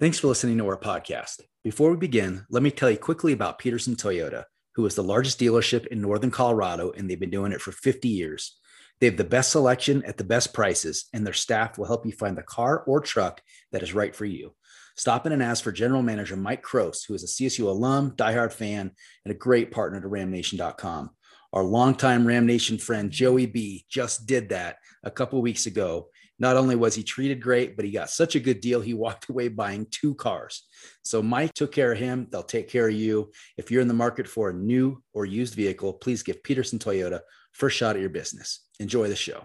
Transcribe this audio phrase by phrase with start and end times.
[0.00, 1.40] Thanks for listening to our podcast.
[1.62, 4.42] Before we begin, let me tell you quickly about Pedersen Toyota,
[4.74, 8.08] who is the largest dealership in Northern Colorado, and they've been doing it for 50
[8.08, 8.58] years.
[8.98, 12.10] They have the best selection at the best prices, and their staff will help you
[12.10, 14.56] find the car or truck that is right for you.
[14.96, 18.52] Stop in and ask for General Manager Mike Cross, who is a CSU alum, diehard
[18.52, 18.90] fan,
[19.24, 21.10] and a great partner to RamNation.com.
[21.52, 26.08] Our longtime Ram Nation friend Joey B just did that a couple weeks ago.
[26.38, 29.28] Not only was he treated great, but he got such a good deal, he walked
[29.28, 30.64] away buying two cars.
[31.02, 32.26] So Mike took care of him.
[32.30, 33.30] They'll take care of you.
[33.56, 37.20] If you're in the market for a new or used vehicle, please give Pedersen Toyota
[37.52, 38.60] first shot at your business.
[38.80, 39.44] Enjoy the show.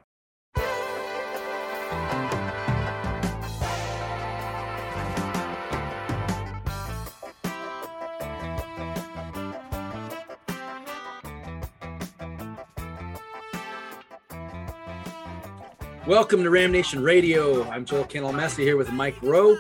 [16.10, 17.70] Welcome to Ram Nation Radio.
[17.70, 19.60] I'm Joel Cantalamessa here with Mike Rowe.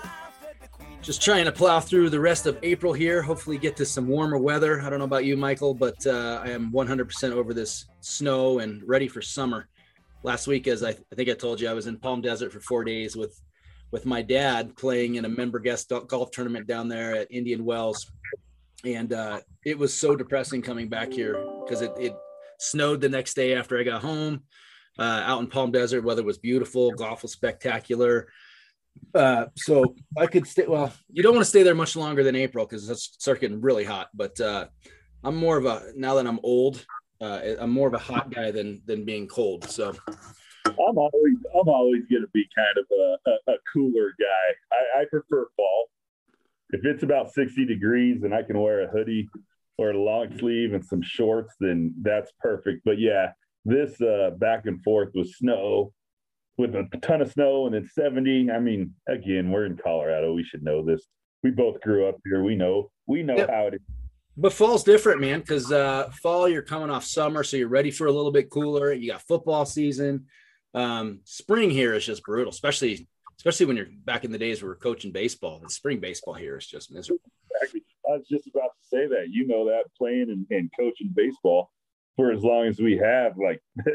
[1.00, 3.22] Just trying to plow through the rest of April here.
[3.22, 4.82] Hopefully, get to some warmer weather.
[4.82, 8.82] I don't know about you, Michael, but uh, I am 100% over this snow and
[8.88, 9.70] ready for summer.
[10.24, 12.62] Last week, as I, I think I told you, I was in Palm Desert for
[12.62, 13.40] four days with
[13.92, 18.12] with my dad playing in a member guest golf tournament down there at Indian Wells,
[18.84, 22.16] and uh, it was so depressing coming back here because it, it
[22.58, 24.42] snowed the next day after I got home
[25.00, 26.04] uh, out in Palm Desert.
[26.04, 28.28] Weather was beautiful, golf was spectacular.
[29.16, 30.66] Uh, so I could stay.
[30.68, 33.62] Well, you don't want to stay there much longer than April because it's start getting
[33.62, 34.10] really hot.
[34.14, 34.68] But uh,
[35.24, 36.86] I'm more of a now that I'm old,
[37.22, 39.70] uh, I'm more of a hot guy than than being cold.
[39.70, 39.96] So
[40.66, 44.76] I'm always I'm always going to be kind of a, a, a cooler guy.
[44.76, 45.90] I, I, prefer fall.
[46.72, 49.30] If it's about 60 degrees and I can wear a hoodie
[49.78, 52.82] or a long sleeve and some shorts, then that's perfect.
[52.86, 53.32] But yeah,
[53.66, 55.94] this uh, back and forth with snow,
[56.58, 58.52] with a ton of snow, and then 70.
[58.52, 60.34] I mean, again, we're in Colorado.
[60.34, 61.06] We should know this.
[61.44, 62.44] We both grew up here.
[62.44, 62.92] We know.
[63.08, 63.50] We know yep.
[63.50, 63.82] how it is.
[64.38, 68.08] But fall's different, man, because uh, fall you're coming off summer, so you're ready for
[68.08, 68.94] a little bit cooler.
[68.94, 70.28] You got football season.
[70.74, 73.08] Um, spring here is just brutal, especially
[73.38, 75.60] especially when you're back in the days we were coaching baseball.
[75.60, 77.32] The spring baseball here is just miserable.
[77.52, 77.82] Exactly.
[78.08, 79.28] I was just about to say that.
[79.30, 81.72] You know that playing and, and coaching baseball
[82.16, 83.34] for as long as we have.
[83.38, 83.62] Like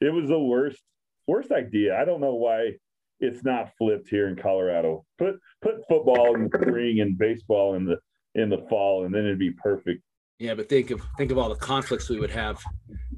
[0.00, 0.80] it was the worst
[1.26, 1.98] worst idea.
[2.00, 2.72] I don't know why
[3.20, 5.04] it's not flipped here in Colorado.
[5.18, 7.96] Put put football in the spring and baseball in the
[8.34, 10.02] in the fall, and then it'd be perfect.
[10.38, 12.60] Yeah, but think of think of all the conflicts we would have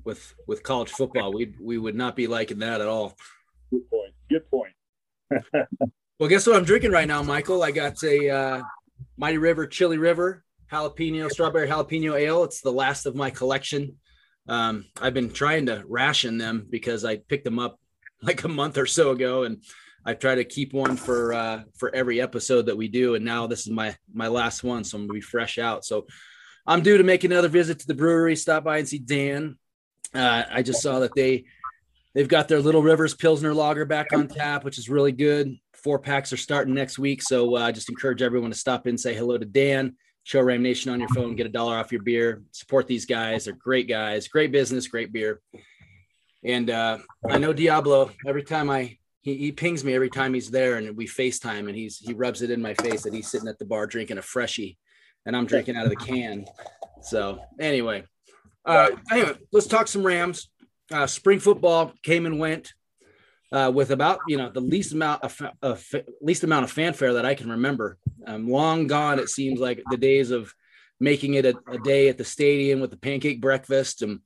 [0.04, 1.32] with with college football.
[1.32, 3.14] We we would not be liking that at all.
[3.70, 4.12] Good point.
[4.30, 4.72] Good point.
[6.18, 7.62] well, guess what I'm drinking right now, Michael?
[7.62, 8.62] I got a uh,
[9.16, 12.44] Mighty River Chili River jalapeno strawberry jalapeno ale.
[12.44, 13.96] It's the last of my collection.
[14.48, 17.78] Um, I've been trying to ration them because I picked them up
[18.22, 19.62] like a month or so ago, and
[20.04, 23.14] I try to keep one for uh, for every episode that we do.
[23.14, 25.84] And now this is my my last one, so I'm gonna be fresh out.
[25.84, 26.06] So
[26.66, 29.58] I'm due to make another visit to the brewery, stop by and see Dan.
[30.14, 31.44] Uh, I just saw that they
[32.14, 35.56] they've got their Little Rivers Pilsner Lager back on tap, which is really good.
[35.72, 38.96] Four packs are starting next week, so uh, I just encourage everyone to stop in,
[38.96, 42.02] say hello to Dan show Ram Nation on your phone, get a dollar off your
[42.02, 42.42] beer.
[42.50, 45.40] Support these guys; they're great guys, great business, great beer.
[46.42, 46.98] And uh,
[47.28, 48.10] I know Diablo.
[48.26, 51.76] Every time I he, he pings me every time he's there, and we FaceTime, and
[51.76, 54.22] he's he rubs it in my face that he's sitting at the bar drinking a
[54.22, 54.76] freshie,
[55.24, 56.46] and I'm drinking out of the can.
[57.02, 58.04] So anyway,
[58.64, 60.50] uh, anyway, let's talk some Rams.
[60.92, 62.74] Uh, spring football came and went
[63.54, 65.86] uh, with about you know the least amount of, of,
[66.20, 67.96] least amount of fanfare that I can remember.
[68.26, 70.52] Um, long gone, it seems like the days of
[70.98, 74.20] making it a, a, day at the stadium with the pancake breakfast and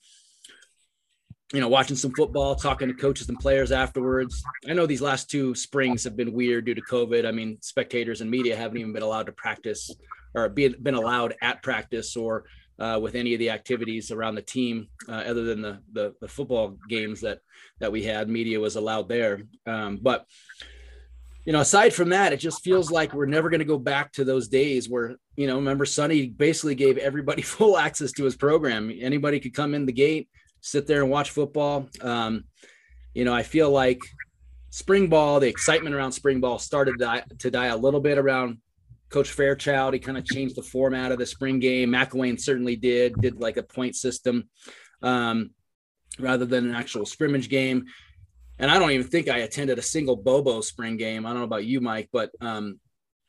[1.53, 4.43] you know watching some football, talking to coaches and players afterwards.
[4.67, 7.27] I know these last two springs have been weird due to COVID.
[7.27, 9.91] I mean, spectators and media haven't even been allowed to practice
[10.35, 12.45] or be, been allowed at practice or
[12.79, 16.29] uh, with any of the activities around the team, uh, other than the, the, the
[16.29, 17.41] football games that
[17.81, 18.29] that we had.
[18.29, 20.27] Media was allowed there, um, but
[21.45, 24.13] you know, aside from that, it just feels like we're never going to go back
[24.13, 28.37] to those days where you know, remember Sonny basically gave everybody full access to his
[28.37, 28.93] program.
[29.01, 30.29] Anybody could come in the gate,
[30.61, 31.89] sit there and watch football.
[32.01, 32.45] Um,
[33.15, 34.01] you know, I feel like
[34.71, 38.19] spring ball, the excitement around spring ball started to die, to die a little bit
[38.19, 38.59] around
[39.11, 41.91] Coach Fairchild, he kind of changed the format of the spring game.
[41.91, 44.49] McElwain certainly did, did like a point system
[45.03, 45.51] um,
[46.19, 47.87] rather than an actual scrimmage game.
[48.59, 51.25] And I don't even think I attended a single Bobo spring game.
[51.25, 52.81] I don't know about you, Mike, but um,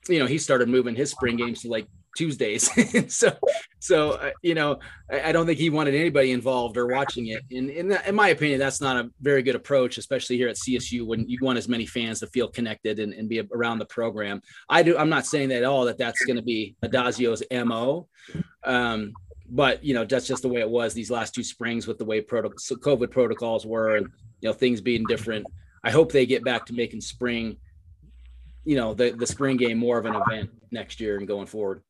[0.08, 2.70] you know, he started moving his spring games to like Tuesdays.
[3.14, 3.32] so,
[3.80, 4.80] so uh, you know,
[5.12, 7.44] I, I, don't think he wanted anybody involved or watching it.
[7.52, 11.06] And in, in my opinion, that's not a very good approach, especially here at CSU
[11.06, 14.42] when you want as many fans to feel connected and, and be around the program.
[14.70, 14.98] I do.
[14.98, 18.08] I'm not saying that at all that that's going to be Addazio's mo.
[18.64, 19.14] Um,
[19.52, 22.06] but you know, that's just the way it was these last two springs with the
[22.06, 24.08] way proto- COVID protocols were, and
[24.42, 25.46] you know, things being different.
[25.84, 27.58] I hope they get back to making spring
[28.66, 31.84] you know the the spring game more of an event next year and going forward.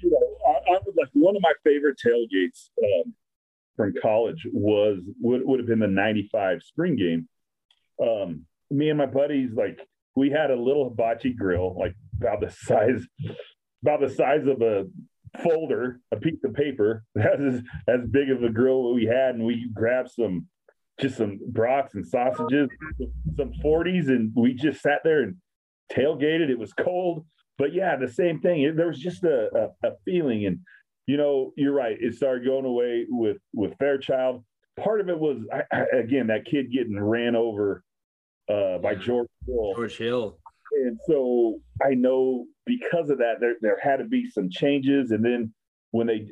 [0.00, 3.14] You know, I, I would like one of my favorite tailgates um,
[3.76, 7.28] from college was would, would have been the '95 spring game.
[8.02, 9.78] Um, me and my buddies, like
[10.16, 13.06] we had a little hibachi grill, like about the size
[13.82, 14.86] about the size of a
[15.42, 17.04] folder, a piece of paper.
[17.14, 20.46] That's as, as big of a grill we had, and we grabbed some
[21.00, 22.68] just some brats and sausages,
[23.36, 25.36] some 40s, and we just sat there and
[25.92, 26.50] tailgated.
[26.50, 27.26] It was cold,
[27.58, 28.74] but yeah, the same thing.
[28.76, 29.48] There was just a,
[29.82, 30.58] a, a feeling, and
[31.06, 31.96] you know, you're right.
[32.00, 34.44] It started going away with with Fairchild.
[34.76, 37.82] Part of it was I, I, again that kid getting ran over
[38.48, 39.74] uh, by George Hill.
[39.76, 40.38] George Hill.
[40.72, 45.10] And so I know because of that, there there had to be some changes.
[45.10, 45.52] And then
[45.90, 46.26] when they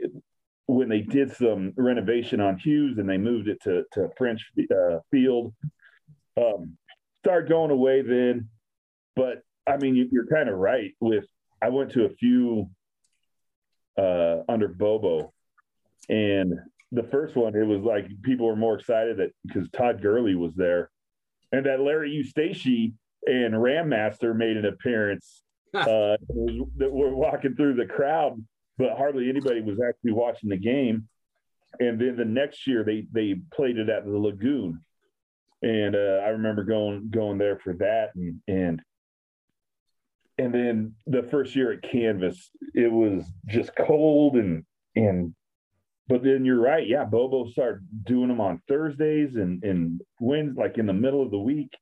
[0.66, 4.98] when they did some renovation on Hughes and they moved it to to French uh,
[5.10, 5.54] Field,
[6.36, 6.76] um,
[7.22, 8.48] started going away then.
[9.14, 10.92] But I mean, you, are kind of right.
[11.00, 11.26] With
[11.60, 12.70] I went to a few
[13.98, 15.32] uh, under Bobo,
[16.08, 16.54] and
[16.90, 20.54] the first one, it was like people were more excited that because Todd Gurley was
[20.54, 20.90] there,
[21.52, 22.94] and that Larry Eustachy
[23.26, 25.42] and Ram Master made an appearance.
[25.74, 26.18] uh,
[26.76, 28.38] that were walking through the crowd,
[28.76, 31.08] but hardly anybody was actually watching the game.
[31.80, 34.84] And then the next year, they they played it at the Lagoon,
[35.62, 38.82] and uh, I remember going going there for that, and and
[40.38, 44.64] and then the first year at Canvas, it was just cold and
[44.94, 45.34] and
[46.08, 47.04] but then you're right, yeah.
[47.04, 51.38] Bobo started doing them on Thursdays and and wins like in the middle of the
[51.38, 51.72] week,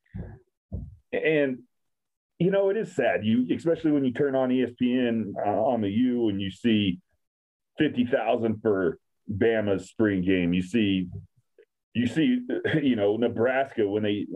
[1.13, 1.61] and
[2.39, 3.25] you know it is sad.
[3.25, 7.01] You especially when you turn on ESPN uh, on the U and you see
[7.79, 8.99] fifty thousand for
[9.33, 10.53] Bama's spring game.
[10.53, 11.09] You see,
[11.95, 12.41] you see,
[12.83, 14.27] you know Nebraska when they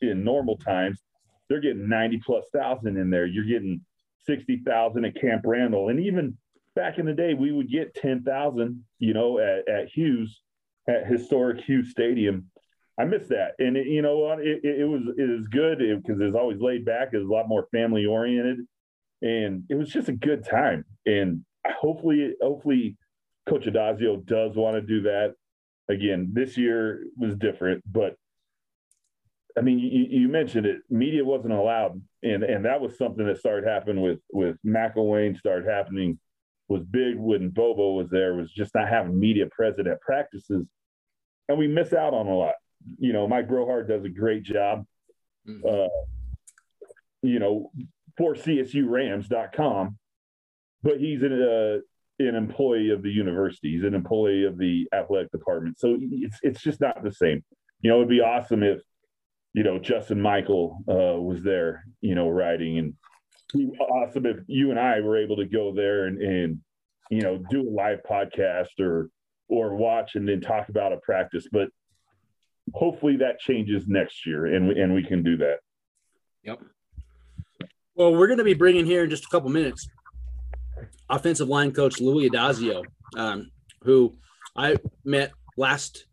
[0.00, 1.00] in normal times
[1.48, 3.26] they're getting 90 plus thousand in there.
[3.26, 3.80] You're getting
[4.26, 5.88] 60,000 at Camp Randall.
[5.88, 6.36] And even
[6.74, 10.40] back in the day, we would get 10,000, you know, at, at Hughes,
[10.88, 12.50] at historic Hughes Stadium.
[12.98, 13.52] I miss that.
[13.58, 14.40] And it, you know what?
[14.40, 17.08] It, it, was, it was good because it was always laid back.
[17.12, 18.58] It was a lot more family oriented
[19.24, 20.84] and it was just a good time.
[21.06, 22.96] And hopefully, hopefully
[23.48, 25.34] Coach Addazio does want to do that
[25.88, 26.30] again.
[26.32, 28.16] This year was different, but
[29.56, 30.78] I mean, you, you, mentioned it.
[30.90, 35.38] Media wasn't allowed, and and that was something that started happening with with McElwain.
[35.38, 36.18] Started happening
[36.68, 38.34] was big when Bobo was there.
[38.34, 40.66] Was just not having media present at practices,
[41.48, 42.54] and we miss out on a lot.
[42.98, 44.84] You know, Mike Brohard does a great job.
[45.48, 45.66] Mm-hmm.
[45.66, 45.88] Uh,
[47.22, 47.70] you know,
[48.16, 49.98] for CSURams.com,
[50.82, 51.78] but he's an uh,
[52.18, 53.72] an employee of the university.
[53.72, 55.78] He's an employee of the athletic department.
[55.78, 57.44] So it's it's just not the same.
[57.80, 58.80] You know, it'd be awesome if
[59.54, 62.94] you know, Justin Michael uh, was there, you know, riding and
[63.80, 66.58] awesome if you and I were able to go there and, and,
[67.08, 69.08] you know, do a live podcast or,
[69.48, 71.68] or watch and then talk about a practice, but
[72.74, 75.58] hopefully that changes next year and we, and we can do that.
[76.42, 76.60] Yep.
[77.94, 79.86] Well, we're going to be bringing here in just a couple minutes
[81.08, 82.82] offensive line coach Louis Addazio,
[83.16, 84.16] um, who
[84.56, 86.06] I met last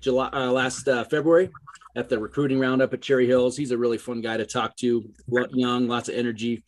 [0.00, 1.50] July, uh, last uh, February
[1.96, 3.56] at the recruiting roundup at Cherry Hills.
[3.56, 5.10] He's a really fun guy to talk to,
[5.52, 6.62] young, lots of energy.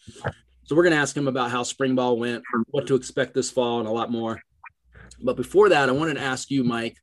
[0.65, 3.51] So we're going to ask him about how spring ball went, what to expect this
[3.51, 4.41] fall, and a lot more.
[5.23, 6.97] But before that, I wanted to ask you, Mike.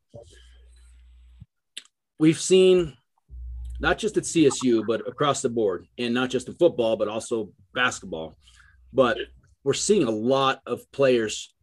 [2.18, 2.94] We've seen
[3.80, 7.52] not just at CSU, but across the board, and not just in football, but also
[7.74, 8.36] basketball.
[8.92, 9.18] But
[9.64, 11.54] we're seeing a lot of players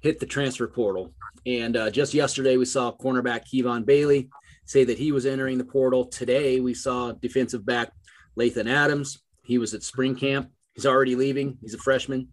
[0.00, 1.12] hit the transfer portal.
[1.46, 4.30] And uh, just yesterday, we saw cornerback Kevon Bailey
[4.64, 6.06] say that he was entering the portal.
[6.06, 7.92] Today, we saw defensive back
[8.38, 9.22] Lathan Adams.
[9.44, 10.50] He was at spring camp.
[10.74, 11.58] He's already leaving.
[11.60, 12.28] He's a freshman.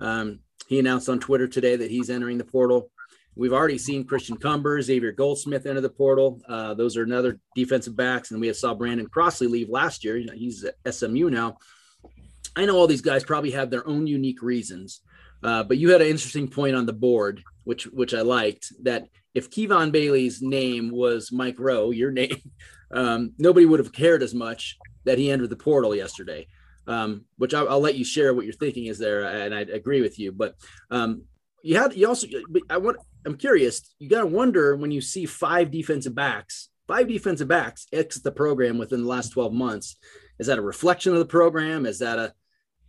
[0.00, 2.90] Um, he announced on Twitter today that he's entering the portal.
[3.36, 6.40] We've already seen Christian Cumber, Xavier Goldsmith enter the portal.
[6.48, 8.30] Uh, those are another defensive backs.
[8.30, 10.16] And we saw Brandon Crossley leave last year.
[10.34, 11.58] He's at SMU now.
[12.56, 15.02] I know all these guys probably have their own unique reasons,
[15.42, 18.72] uh, but you had an interesting point on the board, which which I liked.
[18.82, 22.40] That if Kevon Bailey's name was Mike Rowe, your name,
[22.90, 26.46] um, nobody would have cared as much that he entered the portal yesterday.
[26.86, 30.00] um, which I'll, I'll, let you share what you're thinking is there, and I agree
[30.00, 30.32] with you.
[30.32, 30.54] But
[30.90, 31.24] um,
[31.62, 32.28] you had you also
[32.70, 33.82] I want I'm curious.
[33.98, 38.32] You got to wonder when you see five defensive backs, five defensive backs exit the
[38.32, 39.96] program within the last 12 months.
[40.38, 41.84] Is that a reflection of the program?
[41.84, 42.32] Is that a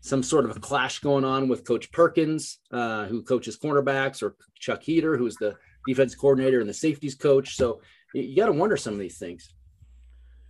[0.01, 4.35] some sort of a clash going on with Coach Perkins, uh, who coaches cornerbacks, or
[4.55, 5.55] Chuck Heater, who's the
[5.87, 7.55] defense coordinator and the safeties coach?
[7.55, 7.81] So
[8.13, 9.53] you, got to wonder some of these things.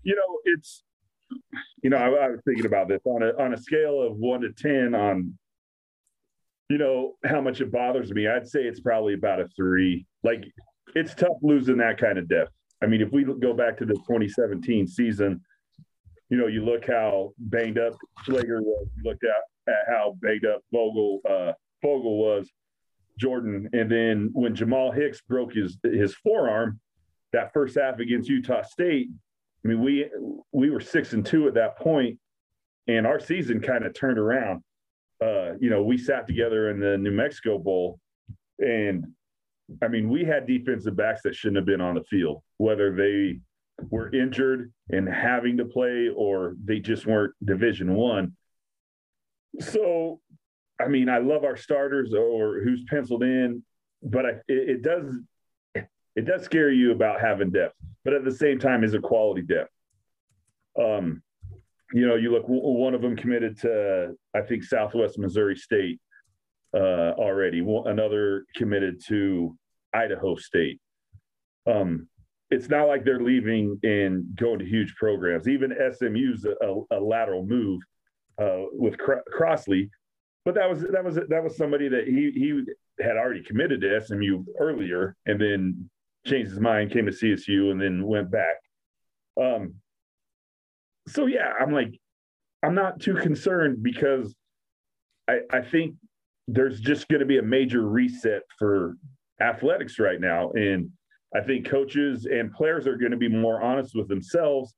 [0.03, 0.83] You know, it's
[1.83, 4.41] you know, I, I, was thinking about this on a on a scale of one
[4.41, 5.37] to ten on,
[6.69, 8.27] you know, how much it bothers me.
[8.27, 10.05] I'd say it's probably about a three.
[10.23, 10.45] Like
[10.95, 12.51] it's tough losing that kind of depth.
[12.81, 15.41] I mean, if we go back to the 2017 season,
[16.29, 18.87] you know, you look how banged up Schlegel was.
[18.97, 22.51] You looked at, at how banged up Vogel uh, Vogel was,
[23.17, 26.79] Jordan, and then when Jamal Hicks broke his his forearm,
[27.33, 29.09] that first half against Utah State,
[29.63, 30.09] I mean, we
[30.51, 32.19] we were six and two at that point,
[32.87, 34.63] and our season kind of turned around.
[35.21, 37.99] Uh, you know, we sat together in the New Mexico Bowl,
[38.59, 39.05] and
[39.81, 43.39] I mean, we had defensive backs that shouldn't have been on the field, whether they
[43.89, 48.33] were injured and having to play or they just weren't Division One.
[49.59, 50.19] So,
[50.79, 53.63] I mean, I love our starters or who's penciled in,
[54.03, 55.05] but I, it, it does
[55.75, 59.43] it does scare you about having depth, but at the same time, is a quality
[59.43, 59.71] depth.
[60.79, 61.21] Um,
[61.93, 65.99] you know, you look one of them committed to I think Southwest Missouri State
[66.73, 67.59] uh, already.
[67.85, 69.55] Another committed to
[69.93, 70.79] Idaho State.
[71.65, 72.07] Um,
[72.49, 75.47] it's not like they're leaving and going to huge programs.
[75.47, 77.81] Even SMU's a, a lateral move
[78.41, 79.89] uh, with Crossley,
[80.47, 82.63] but that was that was that was somebody that he he
[83.03, 85.89] had already committed to SMU earlier, and then
[86.25, 88.55] changed his mind, came to CSU, and then went back.
[89.37, 89.73] Um,
[91.05, 91.99] so yeah, I'm like,
[92.63, 94.33] I'm not too concerned because
[95.27, 95.95] I, I think
[96.47, 98.95] there's just going to be a major reset for
[99.41, 100.89] athletics right now, and
[101.35, 104.73] I think coaches and players are going to be more honest with themselves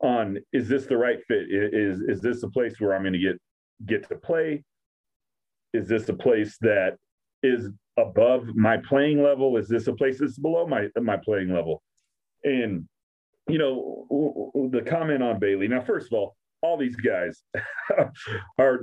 [0.00, 1.48] on is this the right fit?
[1.50, 3.38] Is is this a place where I'm going to get
[3.84, 4.64] get to play?
[5.72, 6.96] Is this a place that
[7.42, 9.56] is above my playing level?
[9.56, 11.82] Is this a place that's below my my playing level?
[12.44, 12.88] And
[13.48, 15.68] you know, the comment on Bailey.
[15.68, 17.42] Now, first of all, all these guys
[18.58, 18.80] are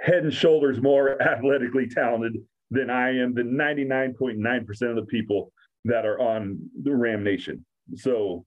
[0.00, 2.36] head and shoulders more athletically talented
[2.70, 5.52] than I am than 99.9% of the people
[5.84, 7.64] that are on the Ram Nation.
[7.94, 8.44] So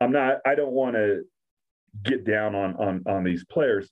[0.00, 1.22] I'm not I don't want to
[2.04, 3.90] get down on on on these players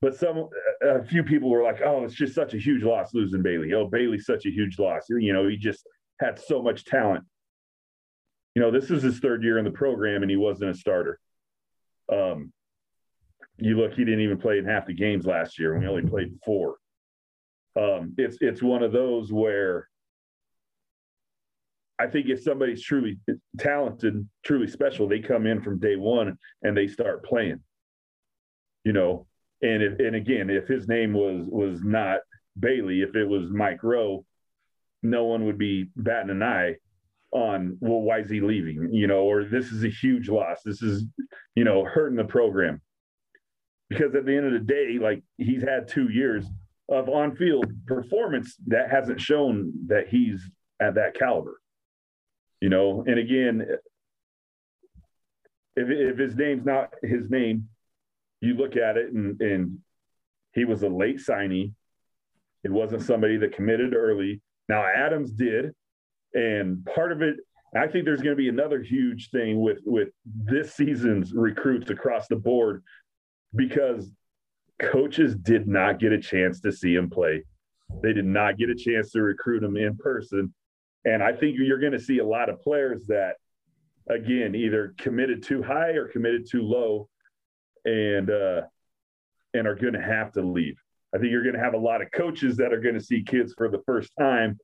[0.00, 0.48] but some
[0.82, 3.72] a few people were like, "Oh, it's just such a huge loss losing Bailey.
[3.74, 5.06] Oh, Bailey's such a huge loss.
[5.08, 5.86] You know, he just
[6.20, 7.24] had so much talent.
[8.54, 11.18] You know, this is his third year in the program, and he wasn't a starter.
[12.12, 12.52] Um,
[13.56, 15.78] you look, he didn't even play in half the games last year.
[15.78, 16.76] We only played four.
[17.76, 19.88] Um, it's it's one of those where
[21.98, 23.18] I think if somebody's truly
[23.58, 27.60] talented, truly special, they come in from day one and they start playing.
[28.84, 29.26] You know,
[29.62, 32.20] and if, and again, if his name was was not
[32.58, 34.24] Bailey, if it was Mike Rowe,
[35.02, 36.76] no one would be batting an eye
[37.32, 38.92] on well, why is he leaving?
[38.92, 40.62] You know, or this is a huge loss.
[40.64, 41.04] This is,
[41.54, 42.80] you know, hurting the program.
[43.88, 46.46] Because at the end of the day, like he's had two years
[46.90, 50.50] of on-field performance that hasn't shown that he's
[50.80, 51.60] at that caliber.
[52.60, 53.66] You know, and again,
[55.76, 57.68] if if his name's not his name,
[58.40, 59.78] you look at it and, and
[60.52, 61.72] he was a late signee.
[62.64, 64.40] It wasn't somebody that committed early.
[64.68, 65.72] Now Adams did,
[66.34, 67.36] and part of it,
[67.74, 72.26] I think there's going to be another huge thing with with this season's recruits across
[72.26, 72.82] the board
[73.54, 74.10] because
[74.78, 77.44] coaches did not get a chance to see him play.
[78.02, 80.54] They did not get a chance to recruit him in person.
[81.04, 83.36] And I think you're going to see a lot of players that,
[84.08, 87.08] again, either committed too high or committed too low
[87.88, 88.62] and uh,
[89.54, 90.76] and are going to have to leave.
[91.14, 93.22] I think you're going to have a lot of coaches that are going to see
[93.22, 94.58] kids for the first time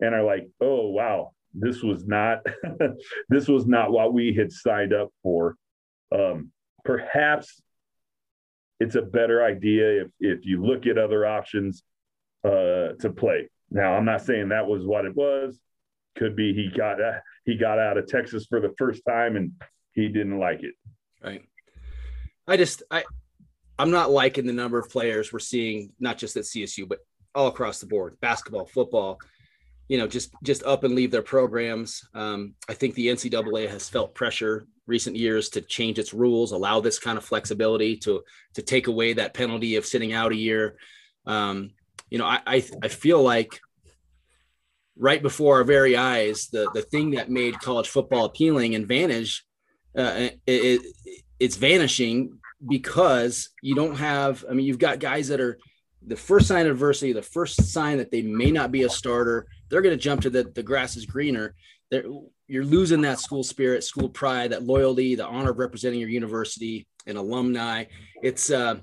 [0.00, 2.38] and are like, "Oh wow, this was not
[3.28, 5.56] this was not what we had signed up for."
[6.14, 6.52] Um,
[6.84, 7.60] perhaps
[8.80, 11.82] it's a better idea if if you look at other options
[12.44, 13.48] uh, to play.
[13.70, 15.58] Now, I'm not saying that was what it was.
[16.16, 19.52] Could be he got uh, he got out of Texas for the first time and
[19.92, 20.74] he didn't like it.
[21.22, 21.42] Right.
[22.48, 23.04] I just I
[23.78, 26.98] I'm not liking the number of players we're seeing, not just at CSU, but
[27.34, 29.20] all across the board, basketball, football.
[29.88, 32.06] you know, just just up and leave their programs.
[32.14, 36.80] Um, I think the NCAA has felt pressure recent years to change its rules, allow
[36.80, 38.22] this kind of flexibility to
[38.54, 40.76] to take away that penalty of sitting out a year.
[41.26, 41.70] Um,
[42.10, 43.60] you know, I, I I feel like
[44.96, 49.44] right before our very eyes, the the thing that made college football appealing and Vantage,
[49.96, 54.44] uh, it, it, it's vanishing because you don't have.
[54.48, 55.58] I mean, you've got guys that are
[56.06, 59.46] the first sign of adversity, the first sign that they may not be a starter,
[59.68, 61.54] they're going to jump to the the grass is greener.
[61.90, 62.04] They're,
[62.46, 66.86] you're losing that school spirit, school pride, that loyalty, the honor of representing your university
[67.06, 67.84] and alumni.
[68.22, 68.76] It's uh,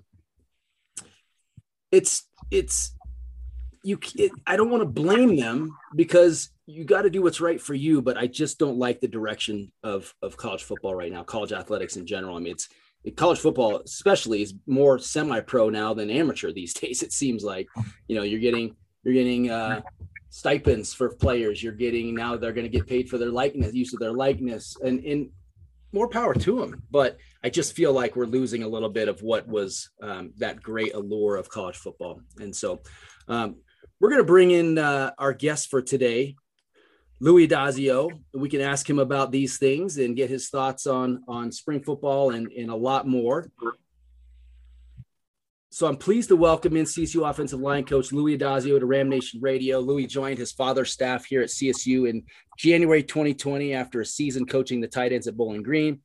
[1.92, 2.96] it's it's
[3.86, 4.00] you.
[4.16, 7.74] It, I don't want to blame them because you got to do what's right for
[7.74, 8.02] you.
[8.02, 11.96] But I just don't like the direction of of college football right now, college athletics
[11.96, 12.36] in general.
[12.36, 12.70] I mean, it's
[13.12, 17.68] college football especially is more semi-pro now than amateur these days it seems like
[18.08, 19.82] you know you're getting you're getting uh,
[20.30, 23.94] stipends for players you're getting now they're going to get paid for their likeness use
[23.94, 25.30] of their likeness and in
[25.92, 29.22] more power to them but i just feel like we're losing a little bit of
[29.22, 32.82] what was um, that great allure of college football and so
[33.28, 33.56] um,
[34.00, 36.36] we're going to bring in uh, our guest for today
[37.20, 38.12] Louis Addazio.
[38.34, 42.32] We can ask him about these things and get his thoughts on on spring football
[42.32, 43.50] and, and a lot more.
[45.70, 49.42] So I'm pleased to welcome in CSU offensive line coach Louis Addazio to Ram Nation
[49.42, 49.80] Radio.
[49.80, 52.24] Louis joined his father's staff here at CSU in
[52.58, 56.00] January 2020 after a season coaching the tight ends at Bowling Green.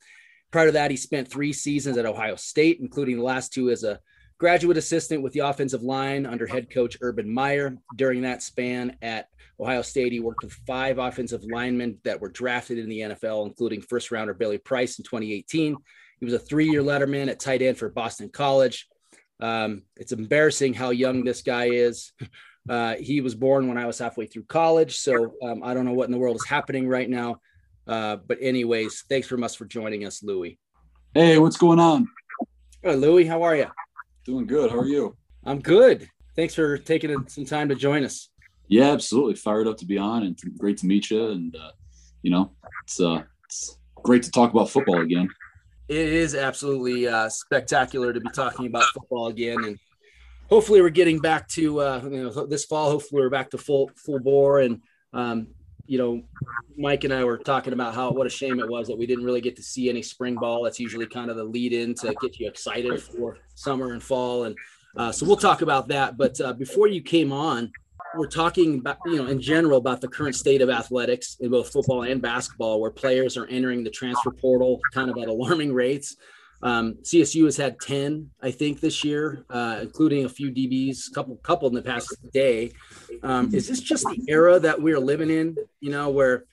[0.51, 3.85] Prior to that, he spent three seasons at Ohio State, including the last two as
[3.85, 4.01] a
[4.41, 7.77] graduate assistant with the offensive line under head coach Urban Meyer.
[7.95, 9.29] During that span at
[9.61, 13.83] Ohio State, he worked with five offensive linemen that were drafted in the NFL, including
[13.83, 15.77] first rounder Billy Price in 2018.
[16.19, 18.89] He was a three year letterman at tight end for Boston College.
[19.41, 22.13] Um, it's embarrassing how young this guy is.
[22.69, 25.95] Uh, he was born when I was halfway through college, so um, I don't know
[25.95, 27.41] what in the world is happening right now.
[27.87, 30.59] Uh, but anyways, thanks for much for joining us, Louis.
[31.15, 32.07] Hey, what's going on?
[32.83, 33.67] Hey, Louis, how are you?
[34.31, 34.71] Doing good.
[34.71, 35.17] How are you?
[35.45, 36.09] I'm good.
[36.37, 38.29] Thanks for taking some time to join us.
[38.69, 39.35] Yeah, absolutely.
[39.35, 41.31] Fired up to be on, and great to meet you.
[41.31, 41.73] And uh,
[42.23, 42.53] you know,
[42.85, 45.29] it's uh, it's great to talk about football again.
[45.89, 49.77] It is absolutely uh, spectacular to be talking about football again, and
[50.49, 52.89] hopefully we're getting back to uh, you know this fall.
[52.89, 54.81] Hopefully we're back to full full bore, and
[55.13, 55.49] um,
[55.91, 56.23] you know,
[56.79, 59.25] Mike and I were talking about how what a shame it was that we didn't
[59.25, 60.63] really get to see any spring ball.
[60.63, 64.45] That's usually kind of the lead in to get you excited for summer and fall,
[64.45, 64.57] and
[64.97, 66.17] uh, so we'll talk about that.
[66.17, 67.73] But uh, before you came on,
[68.15, 71.73] we're talking about, you know, in general about the current state of athletics in both
[71.73, 76.17] football and basketball, where players are entering the transfer portal kind of at alarming rates.
[76.63, 81.37] Um, CSU has had 10, I think, this year, uh, including a few DBs, couple
[81.37, 82.73] couple in the past day.
[83.23, 85.57] Um, is this just the era that we're living in?
[85.81, 86.45] You know, where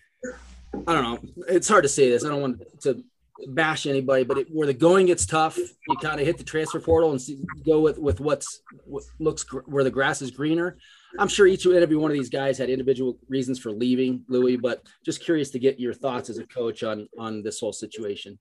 [0.88, 1.44] I don't know.
[1.48, 2.24] It's hard to say this.
[2.24, 3.04] I don't want to
[3.48, 6.80] bash anybody, but it, where the going gets tough, you kind of hit the transfer
[6.80, 10.78] portal and see, go with with what's what looks where the grass is greener.
[11.20, 14.58] I'm sure each and every one of these guys had individual reasons for leaving Louis,
[14.58, 18.40] but just curious to get your thoughts as a coach on on this whole situation.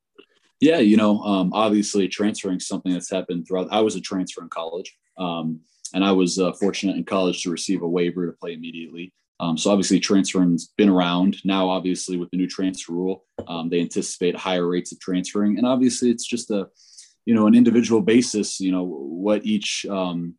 [0.60, 3.68] Yeah, you know, um, obviously transferring something that's happened throughout.
[3.70, 5.60] I was a transfer in college, um,
[5.92, 9.12] and I was uh, fortunate in college to receive a waiver to play immediately.
[9.38, 11.68] Um, so obviously transferring's been around now.
[11.68, 16.10] Obviously with the new transfer rule, um, they anticipate higher rates of transferring, and obviously
[16.10, 16.68] it's just a,
[17.26, 18.58] you know, an individual basis.
[18.58, 20.36] You know what each um,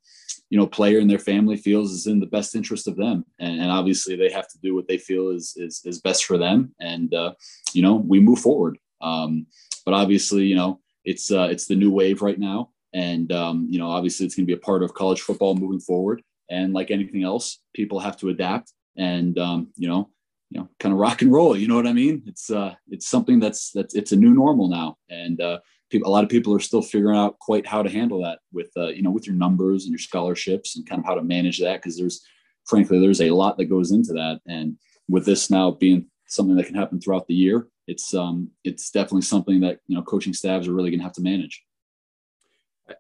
[0.49, 3.59] you know player and their family feels is in the best interest of them and,
[3.59, 6.73] and obviously they have to do what they feel is is, is best for them
[6.79, 7.33] and uh,
[7.73, 9.45] you know we move forward um,
[9.87, 13.79] but obviously you know it's uh, it's the new wave right now and um, you
[13.79, 16.91] know obviously it's going to be a part of college football moving forward and like
[16.91, 20.09] anything else people have to adapt and um, you know
[20.49, 23.07] you know kind of rock and roll you know what i mean it's uh it's
[23.07, 25.57] something that's that's it's a new normal now and uh
[25.89, 28.71] people, a lot of people are still figuring out quite how to handle that with,
[28.77, 31.59] uh, you know, with your numbers and your scholarships and kind of how to manage
[31.59, 31.81] that.
[31.81, 32.21] Cause there's,
[32.65, 34.41] frankly, there's a lot that goes into that.
[34.47, 38.91] And with this now being something that can happen throughout the year, it's, um, it's
[38.91, 41.63] definitely something that, you know, coaching staffs are really going to have to manage.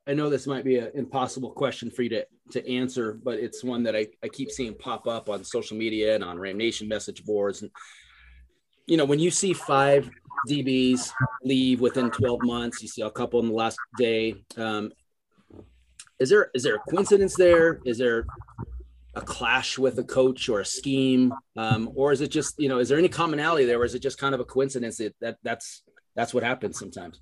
[0.05, 3.63] I know this might be an impossible question for you to, to answer, but it's
[3.63, 6.87] one that I, I keep seeing pop up on social media and on Ram Nation
[6.87, 7.61] message boards.
[7.61, 7.71] And,
[8.85, 10.09] you know, when you see five
[10.47, 11.11] DBs
[11.43, 12.81] leave within 12 months.
[12.81, 14.35] You see a couple in the last day.
[14.55, 14.91] Um,
[16.19, 17.79] is there is there a coincidence there?
[17.85, 18.25] Is there
[19.17, 22.77] a clash with a coach or a scheme, um, or is it just you know
[22.79, 25.37] is there any commonality there, or is it just kind of a coincidence that, that
[25.43, 25.83] that's
[26.15, 27.19] that's what happens sometimes?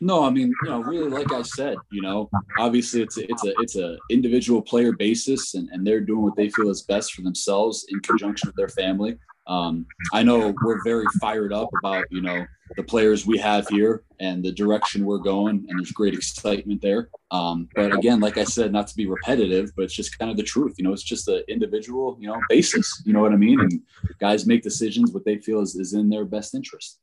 [0.00, 3.44] No, I mean, you know, really, like I said, you know, obviously it's a, it's
[3.46, 7.14] a it's a individual player basis, and, and they're doing what they feel is best
[7.14, 9.16] for themselves in conjunction with their family.
[9.46, 14.04] Um, I know we're very fired up about you know the players we have here
[14.20, 17.10] and the direction we're going, and there's great excitement there.
[17.30, 20.36] Um, but again, like I said, not to be repetitive, but it's just kind of
[20.36, 20.74] the truth.
[20.78, 23.02] You know, it's just an individual, you know, basis.
[23.04, 23.60] You know what I mean?
[23.60, 23.82] And
[24.18, 27.00] guys make decisions what they feel is, is in their best interest.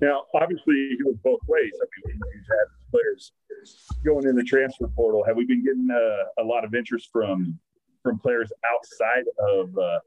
[0.00, 1.72] Now, obviously, it goes both ways.
[1.80, 3.32] I mean, you've had players
[4.04, 5.22] going in the transfer portal.
[5.24, 7.58] Have we been getting uh, a lot of interest from
[8.02, 10.00] from players outside of uh,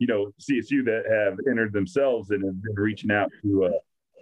[0.00, 3.70] you know CSU that have entered themselves and have been reaching out to uh,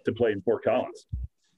[0.05, 1.07] to play in Fort Collins?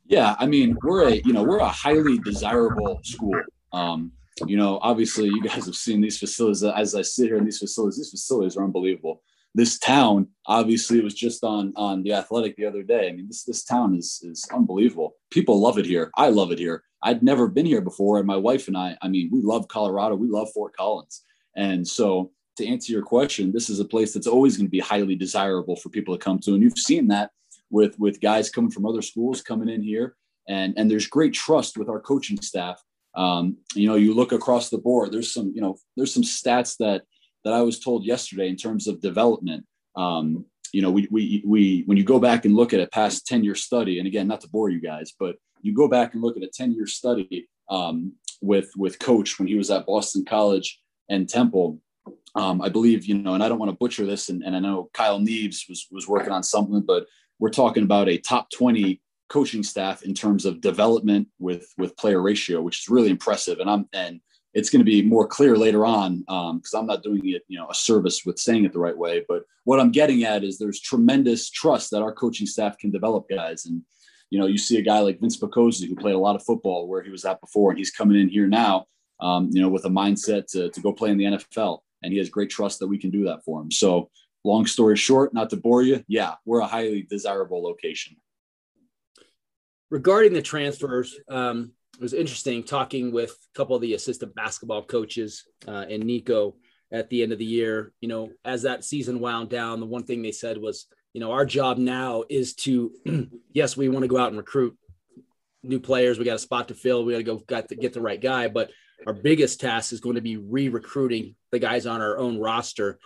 [0.07, 3.43] Yeah, I mean, we're a you know we're a highly desirable school.
[3.73, 4.13] Um,
[4.47, 6.63] you know, obviously, you guys have seen these facilities.
[6.63, 9.23] As I sit here in these facilities, these facilities are unbelievable
[9.55, 13.45] this town obviously was just on on the athletic the other day i mean this
[13.45, 17.49] this town is is unbelievable people love it here i love it here i'd never
[17.49, 20.49] been here before and my wife and i i mean we love colorado we love
[20.53, 21.25] fort collins
[21.57, 22.31] and so
[22.61, 25.77] to answer your question this is a place that's always going to be highly desirable
[25.77, 26.55] for people to come to.
[26.55, 27.31] And you've seen that
[27.71, 30.17] with with guys coming from other schools coming in here.
[30.49, 32.81] And and there's great trust with our coaching staff.
[33.17, 36.77] Um, you know you look across the board there's some you know there's some stats
[36.79, 37.03] that
[37.45, 39.65] that I was told yesterday in terms of development.
[39.97, 43.27] Um, you know, we, we, we, when you go back and look at a past
[43.27, 46.23] 10 year study, and again, not to bore you guys, but you go back and
[46.23, 50.25] look at a 10 year study um, with, with coach when he was at Boston
[50.25, 51.81] college and Temple,
[52.35, 54.29] um, I believe, you know, and I don't want to butcher this.
[54.29, 57.07] And, and I know Kyle Neves was, was working on something, but
[57.39, 62.21] we're talking about a top 20 coaching staff in terms of development with, with player
[62.21, 63.59] ratio, which is really impressive.
[63.59, 64.21] And I'm, and
[64.55, 67.59] it's going to be more clear later on because um, I'm not doing it, you
[67.59, 69.25] know, a service with saying it the right way.
[69.29, 73.27] But what I'm getting at is there's tremendous trust that our coaching staff can develop
[73.29, 73.67] guys.
[73.67, 73.83] And,
[74.31, 76.89] you know, you see a guy like Vince Picozzi who played a lot of football
[76.89, 78.87] where he was at before, and he's coming in here now,
[79.21, 81.81] um, you know, with a mindset to, to go play in the NFL.
[82.03, 83.71] And he has great trust that we can do that for him.
[83.71, 84.11] So,
[84.45, 88.17] long story short, not to bore you, yeah, we're a highly desirable location.
[89.91, 94.83] Regarding the transfers, um, it was interesting talking with a couple of the assistant basketball
[94.83, 96.55] coaches uh, and Niko
[96.93, 97.93] at the end of the year.
[98.01, 101.33] You know, as that season wound down, the one thing they said was, you know,
[101.33, 102.93] our job now is to,
[103.53, 104.77] yes, we want to go out and recruit
[105.63, 106.19] new players.
[106.19, 107.05] We got a spot to fill.
[107.05, 108.71] We got to go got to get the right guy, but
[109.07, 112.99] our biggest task is going to be re-recruiting the guys on our own roster.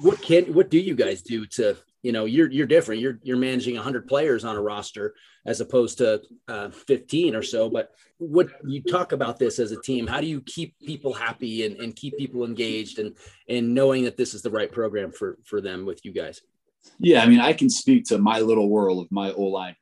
[0.00, 3.00] What can what do you guys do to you know you're you're different.
[3.00, 5.14] You're you're managing 100 players on a roster
[5.46, 7.70] as opposed to uh, 15 or so.
[7.70, 10.06] But what you talk about this as a team?
[10.06, 13.16] How do you keep people happy and, and keep people engaged and
[13.48, 16.42] and knowing that this is the right program for for them with you guys?
[16.98, 19.76] Yeah, I mean, I can speak to my little world of my O line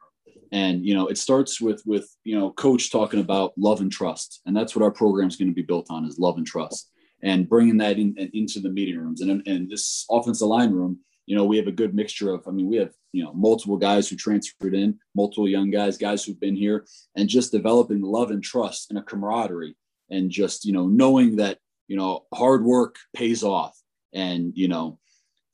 [0.56, 4.40] and you know it starts with with you know coach talking about love and trust.
[4.46, 6.90] And that's what our program is going to be built on is love and trust
[7.22, 9.20] and bringing that in, into the meeting rooms.
[9.20, 12.50] And and this offensive line room you know we have a good mixture of i
[12.50, 16.40] mean we have you know multiple guys who transferred in multiple young guys guys who've
[16.40, 19.76] been here and just developing love and trust and a camaraderie
[20.10, 23.76] and just you know knowing that you know hard work pays off
[24.14, 24.98] and you know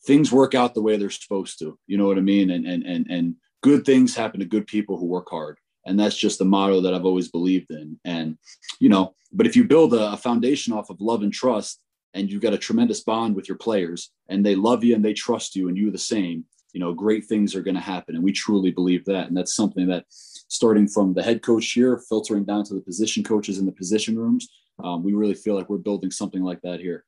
[0.07, 2.51] things work out the way they're supposed to you know what i mean?
[2.51, 5.59] And and and and good things happen to good people who work hard.
[5.85, 7.99] And that's just the motto that i've always believed in.
[8.05, 8.39] And
[8.79, 12.31] you know but if you build a, a, foundation off of love and trust and
[12.31, 15.57] you've got a tremendous bond with your players and they love you and they trust
[15.57, 18.15] you and you the same you know great things are going to happen.
[18.15, 19.29] And we truly believe that.
[19.29, 23.25] And that's something that starting from the head coach here filtering down to the position
[23.25, 24.49] coaches in the position rooms
[24.83, 27.05] um, we really feel like we're building something like that here.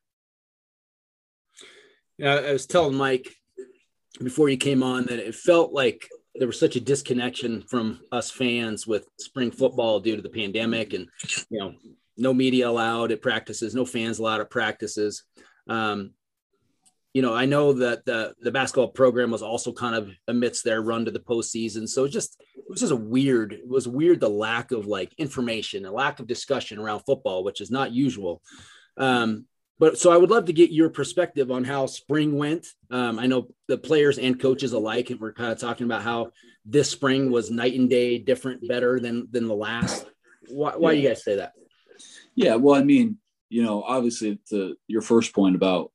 [2.17, 3.35] Yeah i was telling mike
[4.23, 8.29] before you came on that it felt like there was such a disconnection from us
[8.29, 11.07] fans with spring football due to the pandemic and
[11.49, 11.73] you know
[12.17, 15.23] no media allowed at practices no fans allowed at practices.
[15.67, 16.11] Um,
[17.13, 20.81] you know i know that the the basketball program was also kind of amidst their
[20.81, 21.87] run to the postseason.
[21.87, 25.13] So it just it was just a weird it was weird the lack of like
[25.17, 28.41] information a lack of discussion around football which is not usual.
[28.97, 29.45] Um,
[29.77, 32.67] but so I would love to get your perspective on how spring went.
[32.89, 36.31] Um, I know the players and coaches alike, and we're kind of talking about how
[36.65, 40.05] this spring was night and day different, better than than the last.
[40.47, 40.95] Why, why yeah.
[40.95, 41.53] do you guys say that?
[42.35, 43.17] Yeah, well, I mean,
[43.49, 45.91] you know, obviously, to your first point about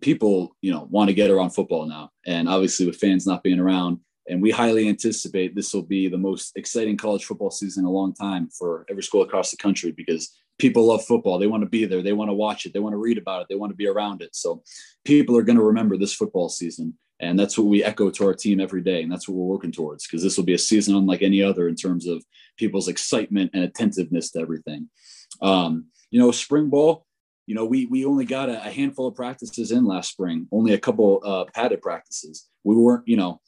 [0.00, 3.58] people, you know, want to get around football now, and obviously with fans not being
[3.58, 7.88] around, and we highly anticipate this will be the most exciting college football season in
[7.88, 11.38] a long time for every school across the country because people love football.
[11.38, 12.02] They want to be there.
[12.02, 12.72] They want to watch it.
[12.72, 13.48] They want to read about it.
[13.48, 14.34] They want to be around it.
[14.34, 14.62] So
[15.04, 16.94] people are going to remember this football season.
[17.18, 19.02] And that's what we echo to our team every day.
[19.02, 21.68] And that's what we're working towards because this will be a season unlike any other
[21.68, 22.22] in terms of
[22.58, 24.88] people's excitement and attentiveness to everything.
[25.40, 27.06] Um, you know, spring ball,
[27.46, 30.74] you know, we, we only got a, a handful of practices in last spring, only
[30.74, 32.48] a couple uh, padded practices.
[32.64, 33.40] We weren't, you know,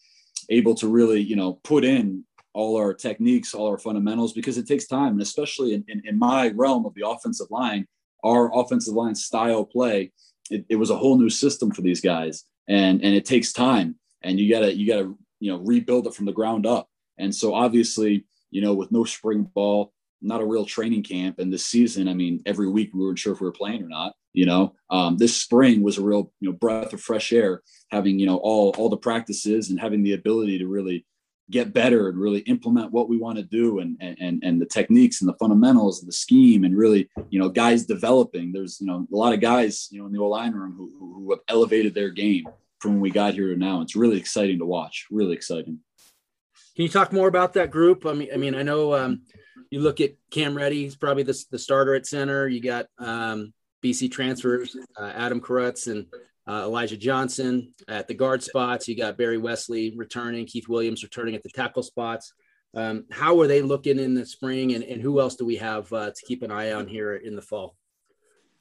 [0.48, 4.66] able to really, you know, put in all our techniques, all our fundamentals, because it
[4.66, 5.12] takes time.
[5.12, 7.86] And especially in, in, in my realm of the offensive line,
[8.24, 10.12] our offensive line style play,
[10.50, 12.44] it, it was a whole new system for these guys.
[12.68, 13.96] And and it takes time.
[14.22, 16.88] And you gotta you gotta you know rebuild it from the ground up.
[17.18, 21.38] And so obviously you know with no spring ball not a real training camp.
[21.38, 23.88] And this season i mean every week we weren't sure if we were playing or
[23.88, 24.74] not you know?
[24.90, 28.36] Um, this spring was a real you know breath of fresh air having you know
[28.36, 31.04] all all the practices and having the ability to really
[31.50, 35.20] get better and really implement what we want to do and and and the techniques
[35.20, 38.52] and the fundamentals and the scheme and really you know guys developing.
[38.52, 40.90] There's you know a lot of guys you know in the O line room who,
[40.98, 42.46] who have elevated their game
[42.80, 43.80] from when we got here to now.
[43.80, 45.78] It's really exciting to watch really exciting.
[46.76, 48.06] Can you talk more about that group?
[48.06, 49.22] I mean i mean i know um,
[49.70, 52.46] you look at cam reddy he's probably the, the starter at center.
[52.46, 56.06] You got um, bc transfers uh, adam Karutz and
[56.48, 58.88] uh, Elijah Johnson at the guard spots.
[58.88, 62.32] You got Barry Wesley returning, Keith Williams returning at the tackle spots.
[62.74, 65.92] Um, how are they looking in the spring, and, and who else do we have
[65.92, 67.76] uh, to keep an eye on here in the fall?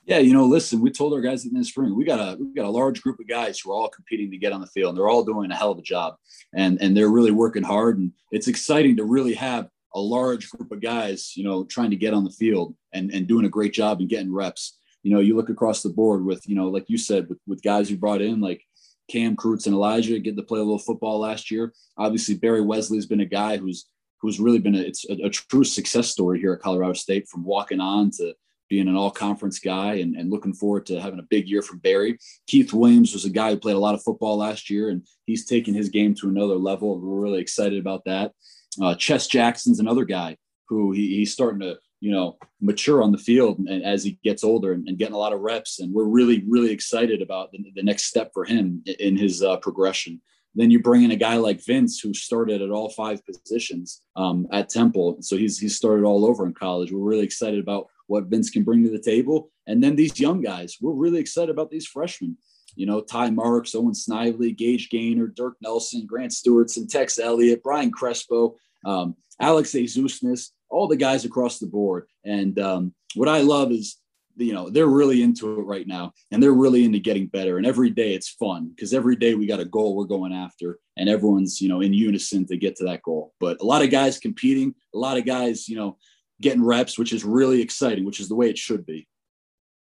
[0.05, 2.53] Yeah, you know, listen, we told our guys in the spring we got a we
[2.53, 4.91] got a large group of guys who are all competing to get on the field.
[4.91, 6.15] And they're all doing a hell of a job,
[6.53, 7.97] and and they're really working hard.
[7.97, 11.97] And it's exciting to really have a large group of guys, you know, trying to
[11.97, 15.21] get on the field and and doing a great job and getting reps you know,
[15.21, 17.95] you look across the board with, you know, like you said, with, with guys you
[17.95, 18.61] brought in, like
[19.09, 21.71] Cam Karutz and Elijah getting to play a little football last year.
[21.97, 23.85] Obviously, Barry Wesley has been a guy who's
[24.19, 27.45] who's really been a, it's a, a, true success story here at Colorado State from
[27.45, 28.33] walking on to
[28.67, 31.79] being an all conference guy and, and looking forward to having a big year from
[31.79, 32.17] Barry.
[32.45, 35.45] Keith Williams was a guy who played a lot of football last year and he's
[35.45, 36.99] taken his game to another level.
[36.99, 38.33] We're really excited about that.
[38.81, 40.35] Uh, Chess Jackson's another guy
[40.67, 44.43] who he, he's starting to you know, mature on the field and as he gets
[44.43, 45.79] older and, and, getting a lot of reps.
[45.79, 49.57] And we're really, really excited about the, the next step for him in his uh,
[49.57, 50.21] progression.
[50.53, 54.47] Then you bring in a guy like Vince, who started at all five positions um,
[54.51, 55.17] at Temple.
[55.21, 56.91] So he's he's started all over in college.
[56.91, 59.51] We're really excited about what Vince can bring to the table.
[59.67, 62.37] And then these young guys, we're really excited about these freshmen.
[62.75, 67.91] You know, Ty Marks, Owen Snively, Gage Gaynor, Dirk Nelson, Grant Stewartson, Tex Elliott, Brian
[67.91, 68.55] Crespo,
[68.85, 72.07] um, Alex Azusness all the guys across the board.
[72.25, 73.97] And um, what I love is,
[74.35, 77.57] you know, they're really into it right now and they're really into getting better.
[77.57, 80.79] And every day it's fun because every day we got a goal we're going after
[80.95, 83.33] and everyone's, you know, in unison to get to that goal.
[83.39, 85.97] But a lot of guys competing, a lot of guys, you know,
[86.39, 89.07] getting reps, which is really exciting, which is the way it should be.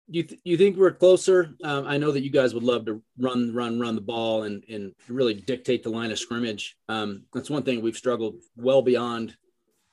[0.08, 1.56] You, th- you think we're closer?
[1.64, 4.64] Um, I know that you guys would love to run, run, run the ball and,
[4.70, 6.76] and really dictate the line of scrimmage.
[6.88, 9.36] Um, that's one thing we've struggled well beyond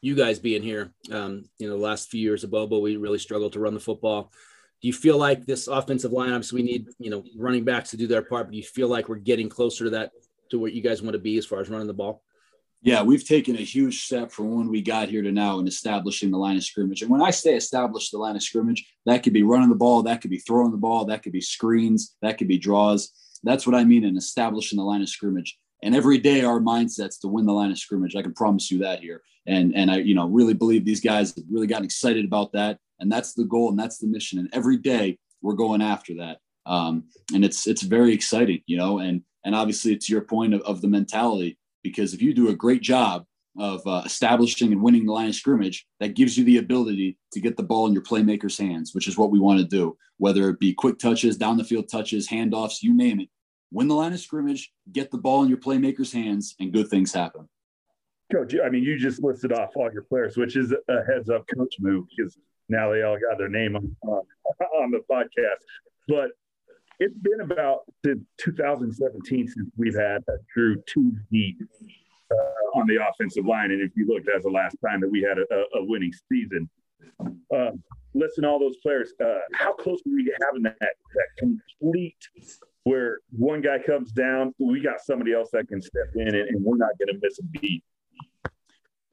[0.03, 3.17] you guys being here, um, you know, the last few years of Bobo, we really
[3.17, 4.33] struggled to run the football.
[4.81, 7.97] Do you feel like this offensive line, obviously we need, you know, running backs to
[7.97, 10.11] do their part, but do you feel like we're getting closer to that,
[10.51, 12.21] to what you guys want to be as far as running the ball?
[12.81, 16.31] Yeah, we've taken a huge step from when we got here to now in establishing
[16.31, 17.01] the line of scrimmage.
[17.01, 20.03] And when I say establish the line of scrimmage, that could be running the ball,
[20.03, 23.13] that could be throwing the ball, that could be screens, that could be draws.
[23.41, 25.57] That's what I mean in establishing the line of scrimmage.
[25.83, 28.15] And every day our mindset's to win the line of scrimmage.
[28.15, 29.21] I can promise you that here.
[29.45, 32.79] And and I, you know, really believe these guys have really gotten excited about that.
[32.99, 34.39] And that's the goal and that's the mission.
[34.39, 36.39] And every day we're going after that.
[36.65, 40.61] Um, and it's it's very exciting, you know, and and obviously it's your point of,
[40.61, 43.25] of the mentality because if you do a great job
[43.59, 47.39] of uh, establishing and winning the line of scrimmage, that gives you the ability to
[47.39, 49.95] get the ball in your playmakers' hands, which is what we want to do.
[50.17, 53.29] Whether it be quick touches, down the field touches, handoffs, you name it,
[53.73, 57.11] win the line of scrimmage, get the ball in your playmakers' hands, and good things
[57.11, 57.49] happen.
[58.31, 61.45] Coach, I mean, you just listed off all your players, which is a heads up
[61.55, 62.37] coach move because
[62.69, 65.61] now they all got their name on, on the podcast.
[66.07, 66.29] But
[66.99, 71.57] it's been about since 2017 since we've had a true two deep
[72.31, 73.71] uh, on the offensive line.
[73.71, 76.69] And if you look, that's the last time that we had a, a winning season.
[77.53, 77.71] Uh,
[78.13, 82.17] listen, all those players, uh, how close were we having that, that complete
[82.83, 86.63] where one guy comes down, we got somebody else that can step in and, and
[86.63, 87.83] we're not going to miss a beat.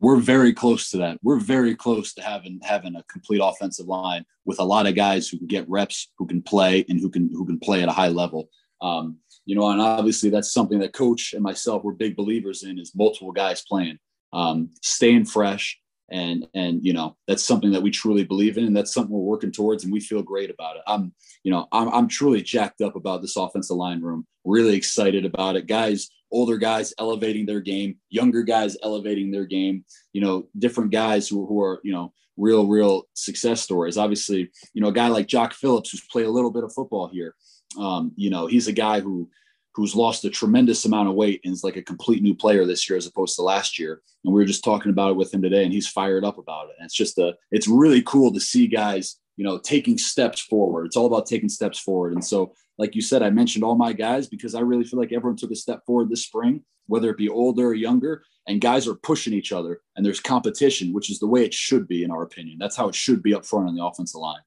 [0.01, 1.19] We're very close to that.
[1.23, 5.29] We're very close to having having a complete offensive line with a lot of guys
[5.29, 7.93] who can get reps, who can play, and who can who can play at a
[7.93, 8.49] high level.
[8.81, 12.79] Um, you know, and obviously that's something that coach and myself were big believers in
[12.79, 13.99] is multiple guys playing,
[14.33, 15.79] um, staying fresh,
[16.11, 19.21] and and you know that's something that we truly believe in and that's something we're
[19.21, 20.83] working towards and we feel great about it.
[20.87, 21.13] I'm
[21.45, 24.27] you know i'm, I'm truly jacked up about this offensive line room.
[24.45, 25.67] Really excited about it.
[25.67, 31.29] Guys older guys elevating their game younger guys elevating their game you know different guys
[31.29, 33.97] who, who are you know real real success stories.
[33.97, 37.09] Obviously you know a guy like jock phillips who's played a little bit of football
[37.09, 37.35] here
[37.79, 39.29] um, you know he's a guy who
[39.75, 42.89] who's lost a tremendous amount of weight and is like a complete new player this
[42.89, 44.03] year as opposed to last year.
[44.25, 46.69] And we were just talking about it with him today, and he's fired up about
[46.69, 46.75] it.
[46.79, 50.87] And it's just a, it's really cool to see guys, you know, taking steps forward.
[50.87, 52.13] It's all about taking steps forward.
[52.15, 55.13] And so, like you said, I mentioned all my guys because I really feel like
[55.13, 58.89] everyone took a step forward this spring, whether it be older or younger, and guys
[58.89, 62.11] are pushing each other, and there's competition, which is the way it should be, in
[62.11, 62.57] our opinion.
[62.59, 64.41] That's how it should be up front on the offensive line.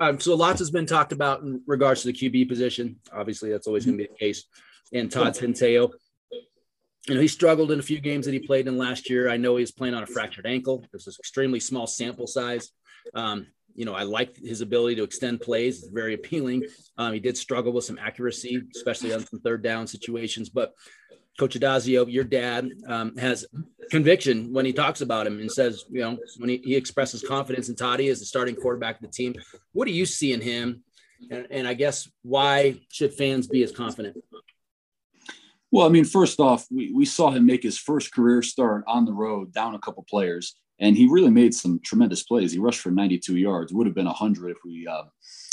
[0.00, 2.96] Um, so lots has been talked about in regards to the QB position.
[3.12, 4.44] Obviously, that's always going to be the case.
[4.92, 5.92] And Todd Centeio,
[7.08, 9.28] you know, he struggled in a few games that he played in last year.
[9.28, 10.84] I know he was playing on a fractured ankle.
[10.92, 12.70] This is an extremely small sample size.
[13.14, 15.82] Um, you know, I like his ability to extend plays.
[15.82, 16.64] It's very appealing.
[16.96, 20.48] Um, he did struggle with some accuracy, especially on some third down situations.
[20.48, 20.72] But
[21.38, 23.46] Coach Addazio, your dad, um, has
[23.90, 27.68] conviction when he talks about him and says, you know, when he, he, expresses confidence
[27.68, 29.34] in Toddy as the starting quarterback of the team.
[29.72, 30.82] What do you see in him?
[31.30, 34.16] And, and I guess why should fans be as confident?
[35.70, 39.04] Well, I mean, first off, we, we saw him make his first career start on
[39.04, 42.52] the road, down a couple players, and he really made some tremendous plays.
[42.52, 43.72] He rushed for 92 yards.
[43.72, 45.04] Would have been 100 if we, uh,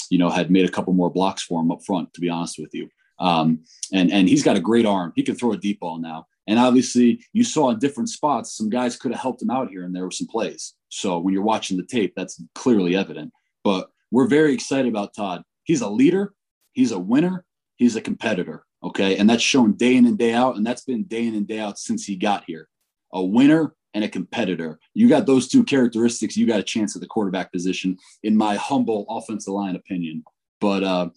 [0.10, 2.14] you know, had made a couple more blocks for him up front.
[2.14, 2.90] To be honest with you,
[3.24, 5.14] um, and and he's got a great arm.
[5.16, 6.28] He can throw a deep ball now.
[6.46, 9.86] And obviously, you saw in different spots, some guys could have helped him out here
[9.86, 10.74] and there were some plays.
[10.90, 13.32] So when you're watching the tape, that's clearly evident.
[13.64, 15.44] But we're very excited about Todd.
[15.64, 16.34] He's a leader,
[16.74, 17.46] he's a winner,
[17.78, 18.66] he's a competitor.
[18.84, 19.16] Okay.
[19.18, 20.58] And that's shown day in and day out.
[20.58, 22.68] And that's been day in and day out since he got here.
[23.14, 24.80] A winner and a competitor.
[24.94, 28.56] You got those two characteristics, you got a chance at the quarterback position, in my
[28.56, 30.24] humble offensive line opinion.
[30.60, 31.10] But, uh,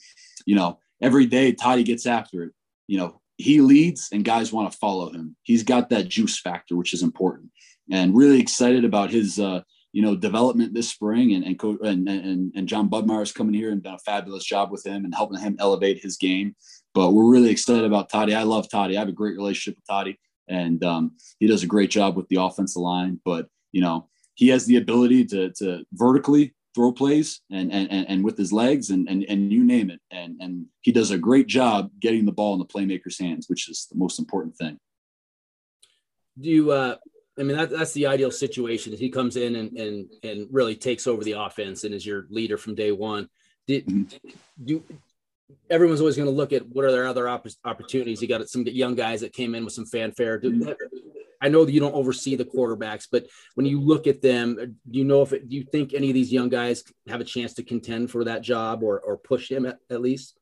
[0.45, 2.53] you know, every day Toddy gets after it.
[2.87, 5.37] You know, he leads and guys want to follow him.
[5.43, 7.51] He's got that juice factor, which is important.
[7.91, 9.61] And really excited about his uh,
[9.97, 13.71] you know, development this spring and and, and and and John Budmeyer is coming here
[13.71, 16.55] and done a fabulous job with him and helping him elevate his game.
[16.93, 18.35] But we're really excited about Toddy.
[18.35, 18.95] I love Toddy.
[18.95, 22.29] I have a great relationship with Toddy, and um, he does a great job with
[22.29, 23.23] the offensive line.
[23.25, 28.23] But you know, he has the ability to to vertically throw plays and and and
[28.23, 30.01] with his legs and and and you name it.
[30.11, 33.69] And and he does a great job getting the ball in the playmaker's hands, which
[33.69, 34.79] is the most important thing.
[36.39, 36.97] Do you uh
[37.39, 38.93] I mean that, that's the ideal situation.
[38.93, 42.59] He comes in and, and and really takes over the offense and is your leader
[42.59, 43.29] from day one.
[43.67, 44.33] Did mm-hmm.
[44.63, 44.85] do
[45.71, 48.21] everyone's always going to look at what are their other opportunities.
[48.21, 50.39] You got some young guys that came in with some fanfare.
[50.39, 50.77] Do,
[51.43, 54.99] I know that you don't oversee the quarterbacks, but when you look at them, do
[54.99, 57.55] you know if it, do you think any of these young guys have a chance
[57.55, 60.39] to contend for that job or or push him at, at least?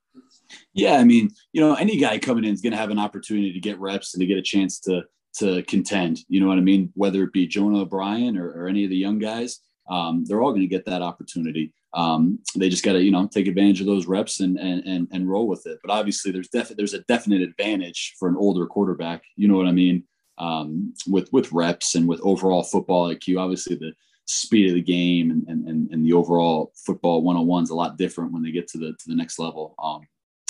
[0.73, 3.53] Yeah, I mean, you know, any guy coming in is going to have an opportunity
[3.53, 5.03] to get reps and to get a chance to
[5.39, 6.21] to contend.
[6.29, 6.93] You know what I mean?
[6.95, 9.59] Whether it be Jonah O'Brien or, or any of the young guys,
[9.91, 11.73] um, they're all going to get that opportunity.
[11.93, 15.09] Um, they just got to, you know, take advantage of those reps and and and,
[15.13, 15.79] and roll with it.
[15.83, 19.23] But obviously, there's definitely there's a definite advantage for an older quarterback.
[19.37, 20.05] You know what I mean?
[20.39, 23.39] Um, with with reps and with overall football IQ.
[23.39, 23.93] Obviously, the
[24.27, 27.75] speed of the game and and, and the overall football one on one is a
[27.75, 30.01] lot different when they get to the to the next level um,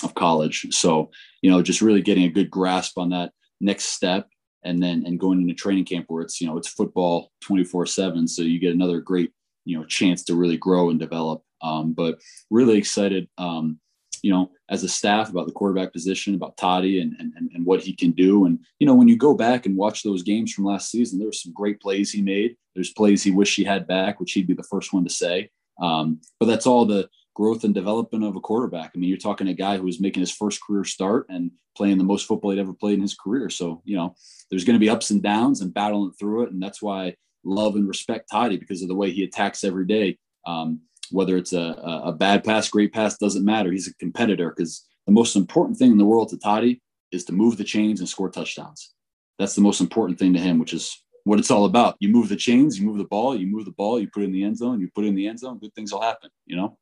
[0.03, 0.67] of college.
[0.71, 4.27] So you know, just really getting a good grasp on that next step.
[4.63, 8.27] And then and going into training camp where it's you know it's football 24 seven
[8.27, 9.31] so you get another great
[9.63, 12.17] you know chance to really grow and develop um, but
[12.49, 13.79] really excited um,
[14.25, 17.81] you know, as a staff about the quarterback position, about Toddy and, and, and what
[17.81, 18.45] he can do.
[18.45, 21.27] And, you know, when you go back and watch those games from last season, there
[21.27, 22.57] were some great plays he made.
[22.73, 25.51] There's plays he wished he had back, which he'd be the first one to say.
[25.79, 28.93] Um, but that's all the growth and development of a quarterback.
[28.95, 31.99] I mean, you're talking a guy who was making his first career start and playing
[31.99, 33.51] the most football he'd ever played in his career.
[33.51, 34.15] So, you know,
[34.49, 36.51] there's going to be ups and downs and battling through it.
[36.51, 39.85] And that's why I love and respect Toddy because of the way he attacks every
[39.85, 40.17] day.
[40.47, 43.71] Um, whether it's a, a bad pass, great pass, doesn't matter.
[43.71, 47.33] He's a competitor because the most important thing in the world to Toddy is to
[47.33, 48.93] move the chains and score touchdowns.
[49.39, 51.95] That's the most important thing to him, which is what it's all about.
[51.99, 54.27] You move the chains, you move the ball, you move the ball, you put it
[54.27, 56.29] in the end zone, you put it in the end zone, good things will happen,
[56.45, 56.77] you know?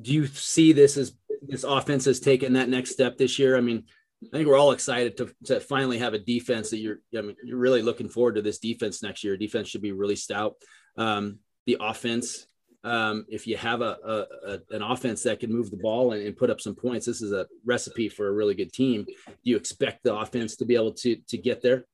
[0.00, 3.56] Do you see this as this offense has taken that next step this year?
[3.56, 3.84] I mean,
[4.22, 7.36] I think we're all excited to, to finally have a defense that you're, I mean,
[7.42, 9.36] you're really looking forward to this defense next year.
[9.36, 10.56] Defense should be really stout.
[10.96, 12.46] Um, the offense.
[12.82, 16.26] Um, if you have a, a, a, an offense that can move the ball and,
[16.26, 19.04] and, put up some points, this is a recipe for a really good team.
[19.04, 21.84] Do you expect the offense to be able to to get there?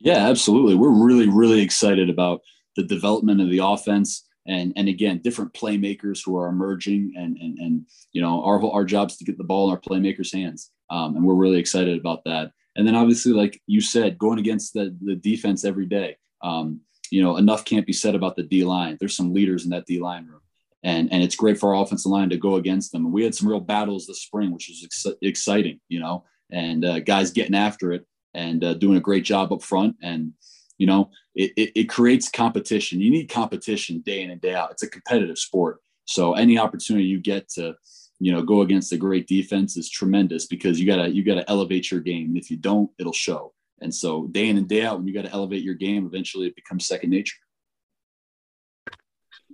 [0.00, 0.74] Yeah, absolutely.
[0.74, 2.40] We're really, really excited about
[2.76, 7.58] the development of the offense and and again different playmakers who are emerging and and
[7.58, 10.70] and you know our our job is to get the ball in our playmakers hands
[10.90, 14.72] um, and we're really excited about that and then obviously like you said going against
[14.72, 16.80] the the defense every day um,
[17.10, 18.96] you know enough can't be said about the d line.
[18.98, 20.40] There's some leaders in that d line room.
[20.82, 23.04] And and it's great for our offensive line to go against them.
[23.04, 26.84] And we had some real battles this spring which is ex- exciting you know and
[26.84, 29.96] uh, guys getting after it and uh, doing a great job up front.
[30.02, 30.32] And
[30.78, 33.00] you know it, it, it creates competition.
[33.00, 34.70] You need competition day in and day out.
[34.70, 35.80] It's a competitive sport.
[36.04, 37.74] So any opportunity you get to
[38.18, 41.90] you know go against a great defense is tremendous because you gotta you gotta elevate
[41.90, 42.26] your game.
[42.26, 45.14] And if you don't it'll show and so day in and day out when you
[45.14, 47.36] got to elevate your game eventually it becomes second nature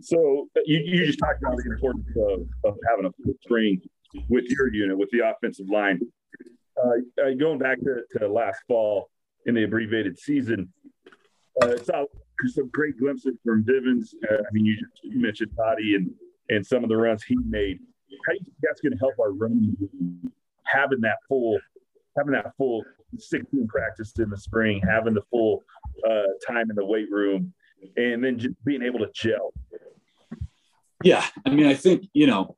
[0.01, 3.81] so you, you just talked about the importance of, of having a full string
[4.29, 6.01] with your unit with the offensive line
[6.83, 9.11] uh, going back to, to last fall
[9.47, 10.73] in the abbreviated season
[11.61, 12.05] uh, saw
[12.47, 14.15] some great glimpses from Vivens.
[14.31, 16.11] Uh, I mean, you, you mentioned Toddy and
[16.49, 17.79] and some of the runs he made.
[18.27, 19.77] How do you think that's going to help our running
[20.65, 21.59] having that full
[22.17, 22.85] having that full
[23.19, 25.65] 16 practice in the spring, having the full
[26.09, 27.53] uh, time in the weight room,
[27.97, 29.53] and then just being able to gel.
[31.03, 32.55] Yeah, I mean, I think you know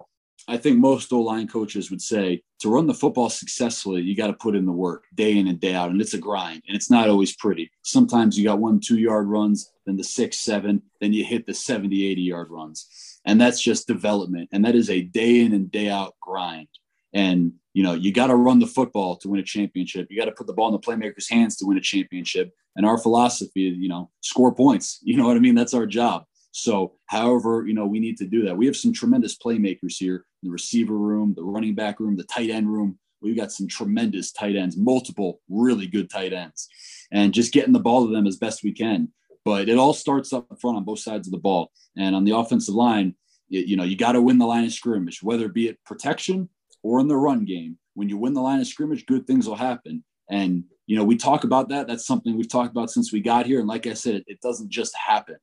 [0.47, 4.27] I think most O line coaches would say to run the football successfully, you got
[4.27, 5.91] to put in the work day in and day out.
[5.91, 7.71] And it's a grind and it's not always pretty.
[7.83, 11.55] Sometimes you got one, two yard runs, then the six, seven, then you hit the
[11.55, 13.21] 70, 80 yard runs.
[13.25, 14.51] And that's just development.
[14.53, 16.69] And that is a day in and day out grind.
[17.15, 20.09] And, you know, you got to run the football to win a championship.
[20.11, 22.53] You got to put the ball in the playmaker's hands to win a championship.
[22.77, 24.99] And our philosophy is, you know, score points.
[25.05, 25.55] You know what I mean?
[25.55, 26.25] That's our job.
[26.51, 28.57] So, however, you know, we need to do that.
[28.57, 32.51] We have some tremendous playmakers here the receiver room, the running back room, the tight
[32.51, 32.99] end room.
[33.23, 36.69] We've got some tremendous tight ends, multiple really good tight ends,
[37.11, 39.09] and just getting the ball to them as best we can.
[39.45, 41.71] But it all starts up front on both sides of the ball.
[41.97, 43.15] And on the offensive line,
[43.49, 46.49] you, know, you got to win the line of scrimmage, whether it be it protection
[46.85, 47.76] or in the run game.
[47.95, 50.05] When you win the line of scrimmage, good things will happen.
[50.30, 51.89] And, you know, we talk about that.
[51.89, 53.59] That's something we've talked about since we got here.
[53.59, 55.37] And like I said, it, it doesn't just happen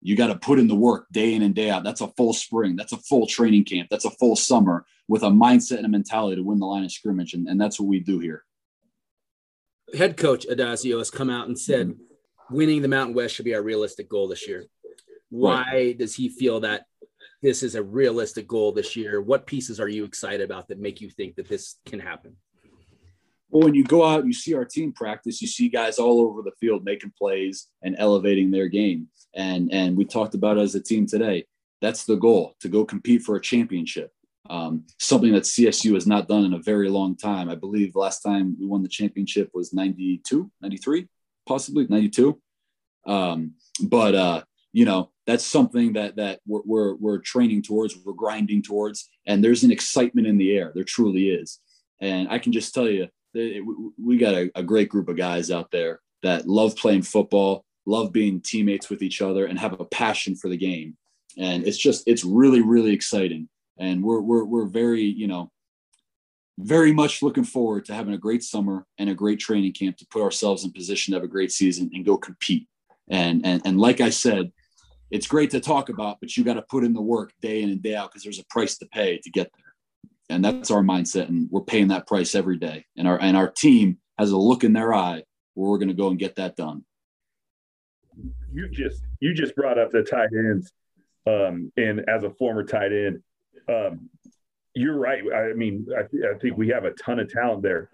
[0.00, 1.84] you got to put in the work day in and day out.
[1.84, 2.76] That's a full spring.
[2.76, 3.88] That's a full training camp.
[3.90, 6.92] That's a full summer with a mindset and a mentality to win the line of
[6.92, 7.34] scrimmage.
[7.34, 8.44] And, and that's what we do here.
[9.96, 12.54] Head coach Addazio has come out and said mm-hmm.
[12.54, 14.66] winning the Mountain West should be our realistic goal this year.
[15.30, 15.98] Why right.
[15.98, 16.84] does he feel that
[17.42, 19.20] this is a realistic goal this year?
[19.20, 22.36] What pieces are you excited about that make you think that this can happen?
[23.50, 26.20] Well, when you go out, and you see our team practice, you see guys all
[26.20, 29.08] over the field making plays and elevating their game.
[29.34, 31.46] And and we talked about as a team today.
[31.80, 34.12] That's the goal to go compete for a championship.
[34.50, 37.48] Um, something that CSU has not done in a very long time.
[37.48, 41.06] I believe last time we won the championship was 92, 93,
[41.46, 42.40] possibly 92.
[43.06, 48.14] Um, but uh, you know, that's something that that we're, we're, we're training towards, we're
[48.14, 50.72] grinding towards, and there's an excitement in the air.
[50.74, 51.60] There truly is.
[52.00, 53.08] And I can just tell you,
[54.02, 58.10] we got a, a great group of guys out there that love playing football, love
[58.10, 60.96] being teammates with each other, and have a passion for the game.
[61.36, 63.50] And it's just it's really really exciting.
[63.78, 65.52] And we're we're we're very you know
[66.58, 70.06] very much looking forward to having a great summer and a great training camp to
[70.10, 72.66] put ourselves in position to have a great season and go compete.
[73.10, 74.52] And and and like I said,
[75.10, 77.70] it's great to talk about, but you got to put in the work day in
[77.70, 79.74] and day out because there's a price to pay to get there.
[80.30, 82.84] And that's our mindset and we're paying that price every day.
[82.96, 85.22] And our and our team has a look in their eye
[85.54, 86.84] where we're going to go and get that done.
[88.52, 90.70] You just you just brought up the tight ends
[91.26, 93.22] um, and as a former tight end
[93.68, 94.10] um,
[94.74, 95.22] you're right.
[95.34, 97.88] I mean I, th- I think we have a ton of talent there.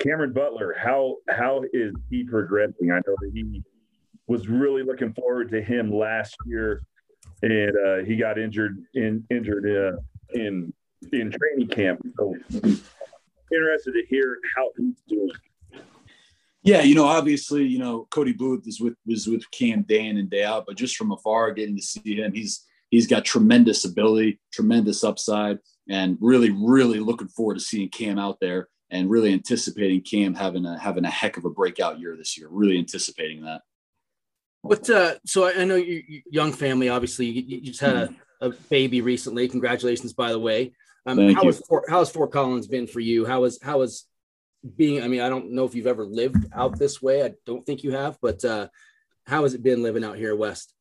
[0.00, 2.90] Cameron butler how how is he progressing?
[2.90, 3.62] I know that he
[4.28, 6.82] was really looking forward to him last year
[7.42, 9.98] and uh, he got injured in injured uh,
[10.34, 10.72] in
[11.12, 12.00] in training camp.
[12.18, 15.30] So interested to hear how he's doing.
[16.62, 20.28] Yeah, you know, obviously, you know, Cody Booth is with was with Cam Dan and
[20.28, 24.40] day out, but just from afar, getting to see him, he's he's got tremendous ability,
[24.52, 25.58] tremendous upside,
[25.88, 30.66] and really, really looking forward to seeing Cam out there and really anticipating Cam having
[30.66, 32.48] a having a heck of a breakout year this year.
[32.50, 33.62] Really anticipating that.
[34.62, 36.88] What uh, so I know you young family.
[36.88, 39.48] Obviously, you, you just had a, a baby recently.
[39.48, 40.72] Congratulations, by the way.
[41.06, 43.24] Um, how has Fort, how has Fort Collins been for you?
[43.24, 44.04] How is how is
[44.76, 45.02] being?
[45.02, 47.24] I mean, I don't know if you've ever lived out this way.
[47.24, 48.68] I don't think you have, but uh,
[49.26, 50.74] how has it been living out here west?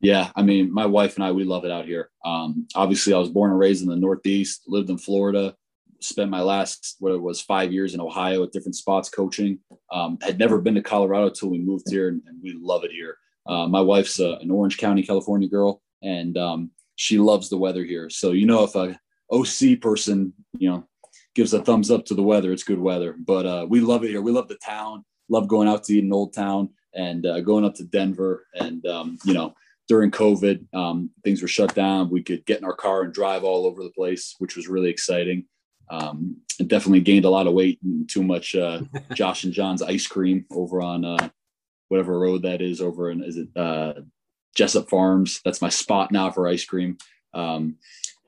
[0.00, 2.08] Yeah, I mean, my wife and I we love it out here.
[2.24, 5.56] Um, obviously, I was born and raised in the Northeast, lived in Florida,
[6.00, 9.58] spent my last what it was five years in Ohio at different spots coaching.
[9.92, 12.92] Um, had never been to Colorado until we moved here, and, and we love it
[12.92, 13.16] here.
[13.46, 18.10] Uh, my wife's an Orange County, California girl, and um, she loves the weather here.
[18.10, 18.98] So you know, if a
[19.30, 20.86] OC person, you know,
[21.34, 23.16] gives a thumbs up to the weather, it's good weather.
[23.18, 24.22] But uh, we love it here.
[24.22, 25.04] We love the town.
[25.28, 28.46] Love going out to eat in Old Town and uh, going up to Denver.
[28.54, 29.54] And um, you know,
[29.88, 32.10] during COVID, um, things were shut down.
[32.10, 34.90] We could get in our car and drive all over the place, which was really
[34.90, 35.46] exciting.
[35.90, 38.82] Um, and definitely gained a lot of weight and too much uh,
[39.14, 41.28] Josh and John's ice cream over on uh,
[41.88, 43.94] whatever road that is over in is it uh,
[44.54, 45.40] Jessup Farms.
[45.44, 46.98] That's my spot now for ice cream.
[47.32, 47.76] Um,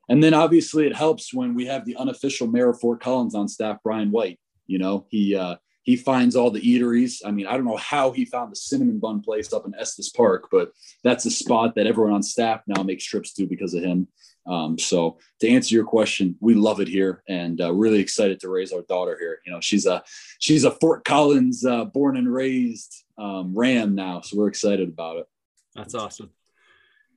[0.08, 3.48] and then obviously it helps when we have the unofficial mayor of Fort Collins on
[3.48, 4.38] staff, Brian White.
[4.66, 7.20] You know, he uh, he finds all the eateries.
[7.24, 10.10] I mean, I don't know how he found the cinnamon bun place up in Estes
[10.10, 13.82] Park, but that's a spot that everyone on staff now makes trips to because of
[13.82, 14.08] him.
[14.46, 18.48] Um, so to answer your question, we love it here and uh, really excited to
[18.48, 19.38] raise our daughter here.
[19.44, 20.02] You know, she's a
[20.38, 25.18] she's a Fort Collins uh, born and raised um, Ram now, so we're excited about
[25.18, 25.26] it.
[25.74, 26.30] That's awesome.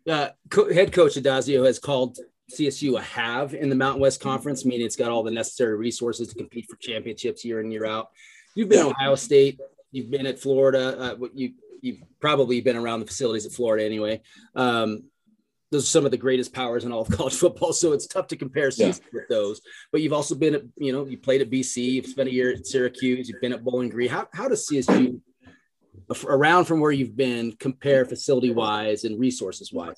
[0.09, 2.17] Uh, co- head coach Addazio has called
[2.51, 6.27] CSU a have in the Mountain West Conference, meaning it's got all the necessary resources
[6.27, 8.09] to compete for championships year in year out.
[8.53, 9.59] You've been Ohio State,
[9.91, 14.21] you've been at Florida, uh, you you've probably been around the facilities at Florida anyway.
[14.55, 15.03] Um,
[15.73, 18.27] those are some of the greatest powers in all of college football, so it's tough
[18.27, 18.93] to compare yeah.
[19.11, 19.59] with those.
[19.91, 22.51] But you've also been at, you know, you played at BC, you've spent a year
[22.51, 24.09] at Syracuse, you've been at Bowling Green.
[24.09, 25.19] How how does CSU
[26.25, 29.97] around from where you've been compare facility wise and resources wise?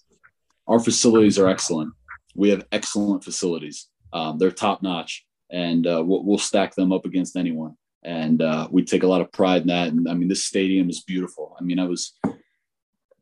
[0.68, 1.94] Our facilities are excellent.
[2.36, 3.88] We have excellent facilities.
[4.14, 8.68] Um, they're top notch, and uh, we'll, we'll, stack them up against anyone and uh,
[8.72, 9.90] we take a lot of pride in that.
[9.90, 11.58] And I mean, this stadium is beautiful.
[11.60, 12.14] I mean, I was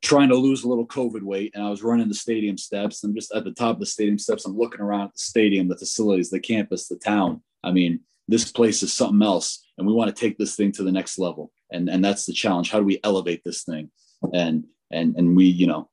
[0.03, 3.03] trying to lose a little COVID weight, and I was running the stadium steps.
[3.03, 4.45] I'm just at the top of the stadium steps.
[4.45, 7.41] I'm looking around at the stadium, the facilities, the campus, the town.
[7.63, 10.83] I mean, this place is something else, and we want to take this thing to
[10.83, 11.51] the next level.
[11.71, 12.69] And and that's the challenge.
[12.69, 13.89] How do we elevate this thing?
[14.33, 15.89] And and and we, you know,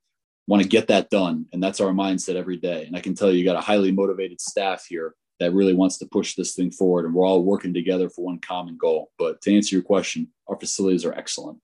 [0.46, 1.46] want to get that done.
[1.52, 2.84] And that's our mindset every day.
[2.86, 5.98] And I can tell you, you got a highly motivated staff here that really wants
[5.98, 9.40] to push this thing forward and we're all working together for one common goal but
[9.40, 11.58] to answer your question our facilities are excellent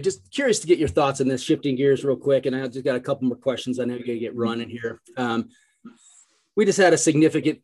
[0.00, 2.84] just curious to get your thoughts on this shifting gears real quick and i just
[2.84, 3.78] got a couple more questions.
[3.78, 5.00] I know you're going to get running here.
[5.16, 5.50] Um,
[6.56, 7.60] we just had a significant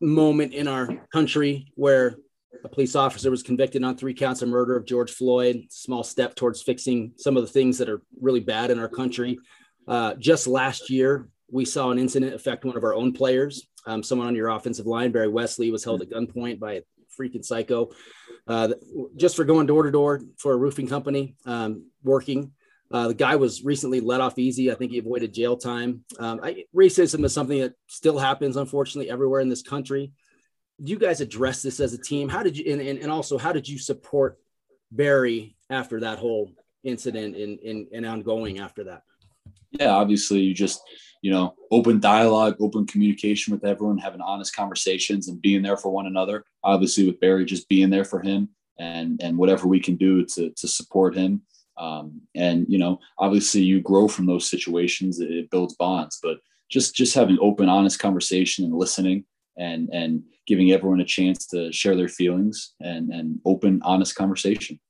[0.00, 2.16] moment in our country where
[2.64, 6.34] a police officer was convicted on three counts of murder of george floyd small step
[6.34, 9.38] towards fixing some of the things that are really bad in our country.
[9.86, 13.66] Uh, just last year we saw an incident affect one of our own players.
[13.86, 16.82] Um, someone on your offensive line, Barry Wesley, was held at gunpoint by a
[17.18, 17.90] freaking psycho
[18.46, 18.68] uh,
[19.16, 22.52] just for going door to door for a roofing company um, working.
[22.90, 24.70] Uh, the guy was recently let off easy.
[24.70, 26.04] I think he avoided jail time.
[26.18, 30.12] Um, I, racism is something that still happens, unfortunately, everywhere in this country.
[30.82, 32.28] Do you guys address this as a team?
[32.28, 34.38] How did you, and, and, and also, how did you support
[34.90, 36.50] Barry after that whole
[36.84, 39.02] incident and, and, and ongoing after that?
[39.78, 40.82] Yeah, obviously, you just
[41.22, 45.90] you know, open dialogue, open communication with everyone, having honest conversations and being there for
[45.90, 46.44] one another.
[46.64, 48.48] Obviously, with Barry, just being there for him
[48.78, 51.42] and and whatever we can do to to support him.
[51.78, 55.20] Um, and you know, obviously, you grow from those situations.
[55.20, 59.24] It, it builds bonds, but just just having open, honest conversation and listening
[59.56, 64.80] and and giving everyone a chance to share their feelings and and open, honest conversation.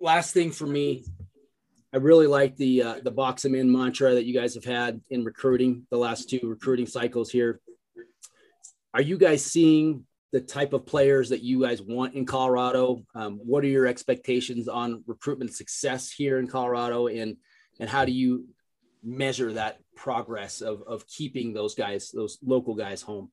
[0.00, 1.04] Last thing for me,
[1.94, 5.00] I really like the uh, the box them in mantra that you guys have had
[5.10, 7.60] in recruiting the last two recruiting cycles here.
[8.92, 13.04] Are you guys seeing the type of players that you guys want in Colorado?
[13.14, 17.36] Um, what are your expectations on recruitment success here in Colorado, and
[17.78, 18.48] and how do you
[19.04, 23.30] measure that progress of of keeping those guys, those local guys, home?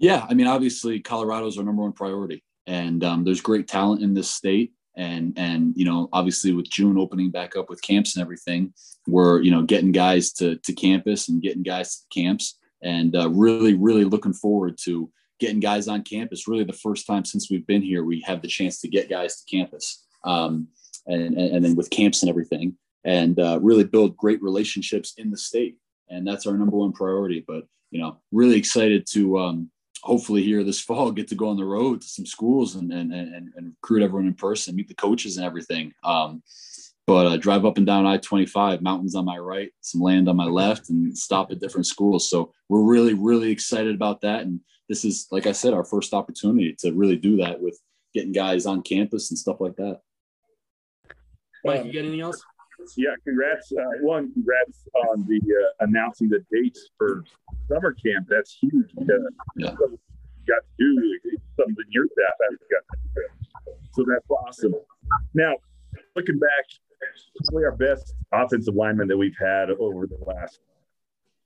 [0.00, 4.02] Yeah, I mean, obviously, Colorado is our number one priority, and um, there's great talent
[4.02, 8.16] in this state and and you know obviously with June opening back up with camps
[8.16, 8.72] and everything,
[9.06, 13.28] we're you know getting guys to to campus and getting guys to camps, and uh,
[13.30, 16.48] really really looking forward to getting guys on campus.
[16.48, 19.36] Really, the first time since we've been here, we have the chance to get guys
[19.36, 20.68] to campus, um,
[21.06, 25.30] and, and, and then with camps and everything, and uh, really build great relationships in
[25.30, 25.76] the state,
[26.08, 27.44] and that's our number one priority.
[27.46, 29.70] But you know, really excited to um,
[30.06, 33.12] hopefully here this fall get to go on the road to some schools and and
[33.12, 35.92] and, and recruit everyone in person, meet the coaches and everything.
[36.04, 36.42] Um,
[37.06, 40.46] but uh, drive up and down I-25, mountains on my right, some land on my
[40.46, 42.28] left, and stop at different schools.
[42.28, 44.40] So we're really, really excited about that.
[44.42, 47.78] And this is, like I said, our first opportunity to really do that with
[48.12, 50.00] getting guys on campus and stuff like that.
[51.64, 52.42] Mike, you got anything else?
[52.96, 53.72] Yeah, congrats.
[53.72, 57.24] Uh, one, congrats on the uh, announcing the dates for
[57.68, 58.26] summer camp.
[58.28, 58.90] That's huge.
[58.98, 59.04] Uh,
[59.56, 59.70] yeah.
[59.70, 61.20] got to do
[61.58, 63.72] something your staff hasn't got to do.
[63.92, 64.74] So that's awesome.
[65.34, 65.54] Now,
[66.14, 66.64] looking back,
[67.44, 70.60] probably our best offensive lineman that we've had over the last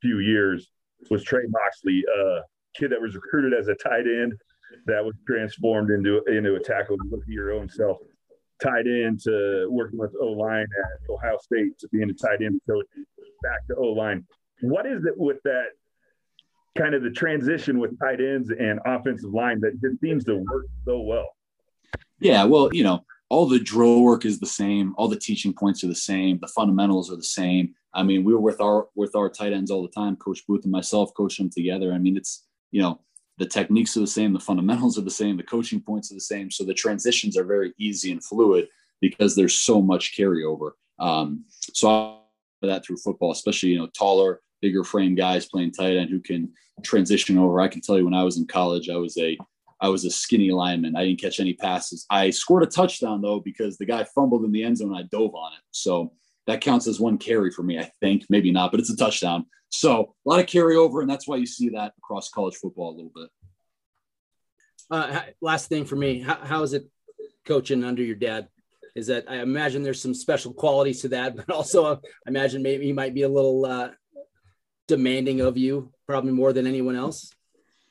[0.03, 0.70] few years
[1.11, 2.41] was Trey Moxley, a
[2.76, 4.34] kid that was recruited as a tight end
[4.86, 6.97] that was transformed into into a tackle.
[7.11, 7.99] Look at your own self,
[8.62, 12.61] tight end to working with O line at Ohio State to being a tight end
[12.68, 12.86] coach,
[13.42, 14.26] back to O line.
[14.62, 15.68] What is it with that
[16.76, 20.66] kind of the transition with tight ends and offensive line that just seems to work
[20.84, 21.28] so well?
[22.20, 25.82] Yeah, well, you know, all the drill work is the same, all the teaching points
[25.84, 27.74] are the same, the fundamentals are the same.
[27.94, 30.64] I mean, we were with our with our tight ends all the time, Coach Booth
[30.64, 31.92] and myself coaching them together.
[31.92, 33.00] I mean, it's you know,
[33.41, 36.20] the techniques are the same, the fundamentals are the same, the coaching points are the
[36.20, 36.51] same.
[36.51, 38.68] So the transitions are very easy and fluid
[39.01, 40.72] because there's so much carryover.
[40.99, 45.97] Um, so I that through football, especially you know taller, bigger frame guys playing tight
[45.97, 47.62] end who can transition over.
[47.62, 49.38] I can tell you when I was in college, I was a
[49.80, 50.95] I was a skinny lineman.
[50.95, 52.05] I didn't catch any passes.
[52.11, 54.95] I scored a touchdown though because the guy fumbled in the end zone.
[54.95, 55.62] I dove on it.
[55.70, 56.12] So
[56.51, 58.24] that counts as one carry for me, I think.
[58.28, 59.46] Maybe not, but it's a touchdown.
[59.68, 62.96] So a lot of carryover, and that's why you see that across college football a
[62.96, 63.28] little bit.
[64.90, 66.88] Uh, last thing for me, how, how is it
[67.46, 68.48] coaching under your dad?
[68.96, 71.96] Is that I imagine there's some special qualities to that, but also uh,
[72.26, 73.90] I imagine maybe he might be a little uh,
[74.88, 77.32] demanding of you, probably more than anyone else.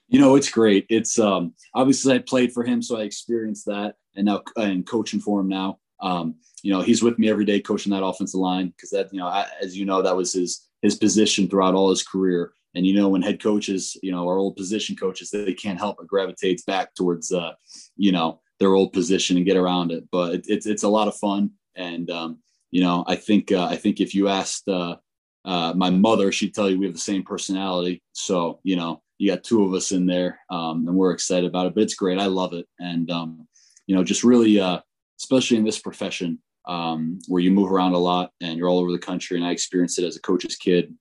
[0.10, 0.86] You know, it's great.
[0.90, 5.22] It's um, obviously I played for him, so I experienced that, and now and coaching
[5.22, 5.79] for him now.
[6.02, 9.20] Um, you know, he's with me every day coaching that offensive line because that, you
[9.20, 12.54] know, I, as you know, that was his his position throughout all his career.
[12.76, 15.98] And you know, when head coaches, you know, our old position coaches, they can't help
[15.98, 17.54] but gravitates back towards, uh,
[17.98, 20.04] you know, their old position and get around it.
[20.12, 22.40] But it, it's it's a lot of fun, and um,
[22.72, 24.98] you know, I think uh, I think if you asked uh,
[25.46, 28.04] uh, my mother, she'd tell you we have the same personality.
[28.12, 31.68] So you know, you got two of us in there, um, and we're excited about
[31.68, 31.74] it.
[31.74, 32.20] But it's great.
[32.20, 33.48] I love it, and um,
[33.88, 34.80] you know, just really, uh,
[35.20, 38.92] especially in this profession, um, where you move around a lot and you're all over
[38.92, 39.38] the country.
[39.38, 40.94] And I experienced it as a coach's kid.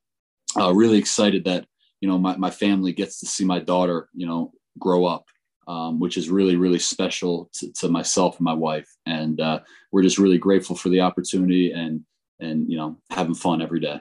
[0.58, 1.66] Uh, really excited that
[2.00, 5.24] you know my, my family gets to see my daughter, you know, grow up,
[5.66, 8.88] um, which is really really special to, to, myself and my wife.
[9.06, 9.60] And uh,
[9.92, 12.00] we're just really grateful for the opportunity and
[12.40, 14.00] and you know having fun every day.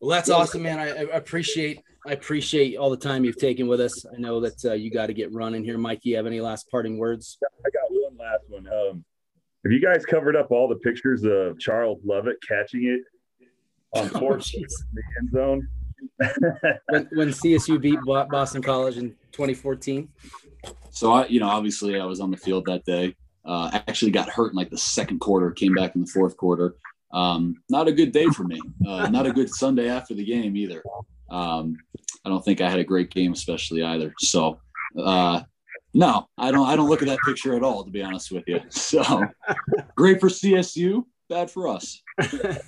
[0.00, 0.80] Well, that's awesome, man.
[0.80, 4.04] I, I appreciate I appreciate all the time you've taken with us.
[4.04, 6.00] I know that uh, you got to get running here, Mike.
[6.02, 7.38] You have any last parting words?
[7.64, 7.81] I got one
[8.32, 8.66] last one.
[8.68, 9.04] Um,
[9.64, 14.18] have you guys covered up all the pictures of Charles Lovett catching it on oh,
[14.18, 15.68] fourth in the end zone?
[16.88, 20.08] when, when, CSU beat Boston College in 2014.
[20.90, 23.14] So I, you know, obviously I was on the field that day.
[23.44, 25.52] Uh, actually got hurt in like the second quarter.
[25.52, 26.74] Came back in the fourth quarter.
[27.12, 28.60] Um, not a good day for me.
[28.86, 30.82] Uh, not a good Sunday after the game either.
[31.30, 31.76] Um,
[32.24, 34.12] I don't think I had a great game, especially either.
[34.18, 34.60] So
[34.98, 35.42] uh,
[35.94, 36.68] no, I don't.
[36.68, 38.60] I don't look at that picture at all, to be honest with you.
[38.70, 39.26] So
[39.96, 42.02] great for CSU, bad for us.
[42.18, 42.62] that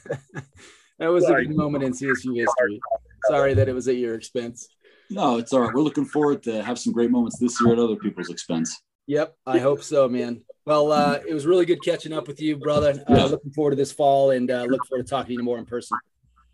[0.98, 1.44] was Sorry.
[1.44, 2.80] a big moment in CSU history.
[3.28, 4.68] Sorry that it was at your expense.
[5.10, 5.74] No, it's all right.
[5.74, 8.82] We're looking forward to have some great moments this year at other people's expense.
[9.06, 10.42] Yep, I hope so, man.
[10.66, 13.04] Well, uh, it was really good catching up with you, brother.
[13.08, 13.24] Uh, yeah.
[13.24, 15.66] Looking forward to this fall and uh, look forward to talking to you more in
[15.66, 15.98] person.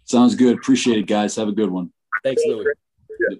[0.04, 0.56] Sounds good.
[0.56, 1.36] Appreciate it, guys.
[1.36, 1.92] Have a good one.
[2.24, 2.66] Thanks, Louis.
[3.30, 3.36] Yeah.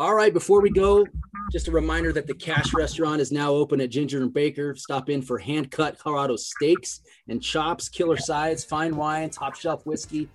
[0.00, 1.06] All right, before we go,
[1.52, 4.74] just a reminder that the Cache Restaurant is now open at Ginger and Baker.
[4.74, 9.84] Stop in for hand cut Colorado steaks and chops, killer sides, fine wine, top shelf
[9.84, 10.26] whiskey.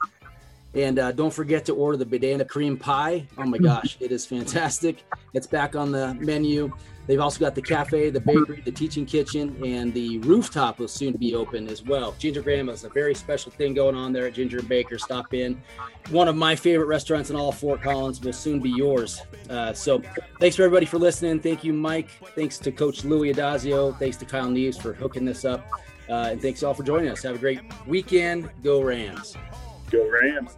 [0.75, 3.25] And uh, don't forget to order the banana cream pie.
[3.37, 5.03] Oh my gosh, it is fantastic.
[5.33, 6.71] It's back on the menu.
[7.07, 11.13] They've also got the cafe, the bakery, the teaching kitchen, and the rooftop will soon
[11.13, 12.15] be open as well.
[12.17, 14.97] Ginger Grandma is a very special thing going on there at Ginger and Baker.
[14.97, 15.61] Stop in.
[16.09, 19.21] One of my favorite restaurants in all of Fort Collins will soon be yours.
[19.49, 20.01] Uh, so
[20.39, 21.39] thanks for everybody for listening.
[21.39, 22.09] Thank you, Mike.
[22.35, 23.97] Thanks to Coach Louis Addazio.
[23.99, 25.63] Thanks to Kyle Neves for hooking this up.
[26.09, 27.21] Uh, and thanks all for joining us.
[27.23, 28.49] Have a great weekend.
[28.63, 29.35] Go Rams.
[29.91, 30.57] Go Rams.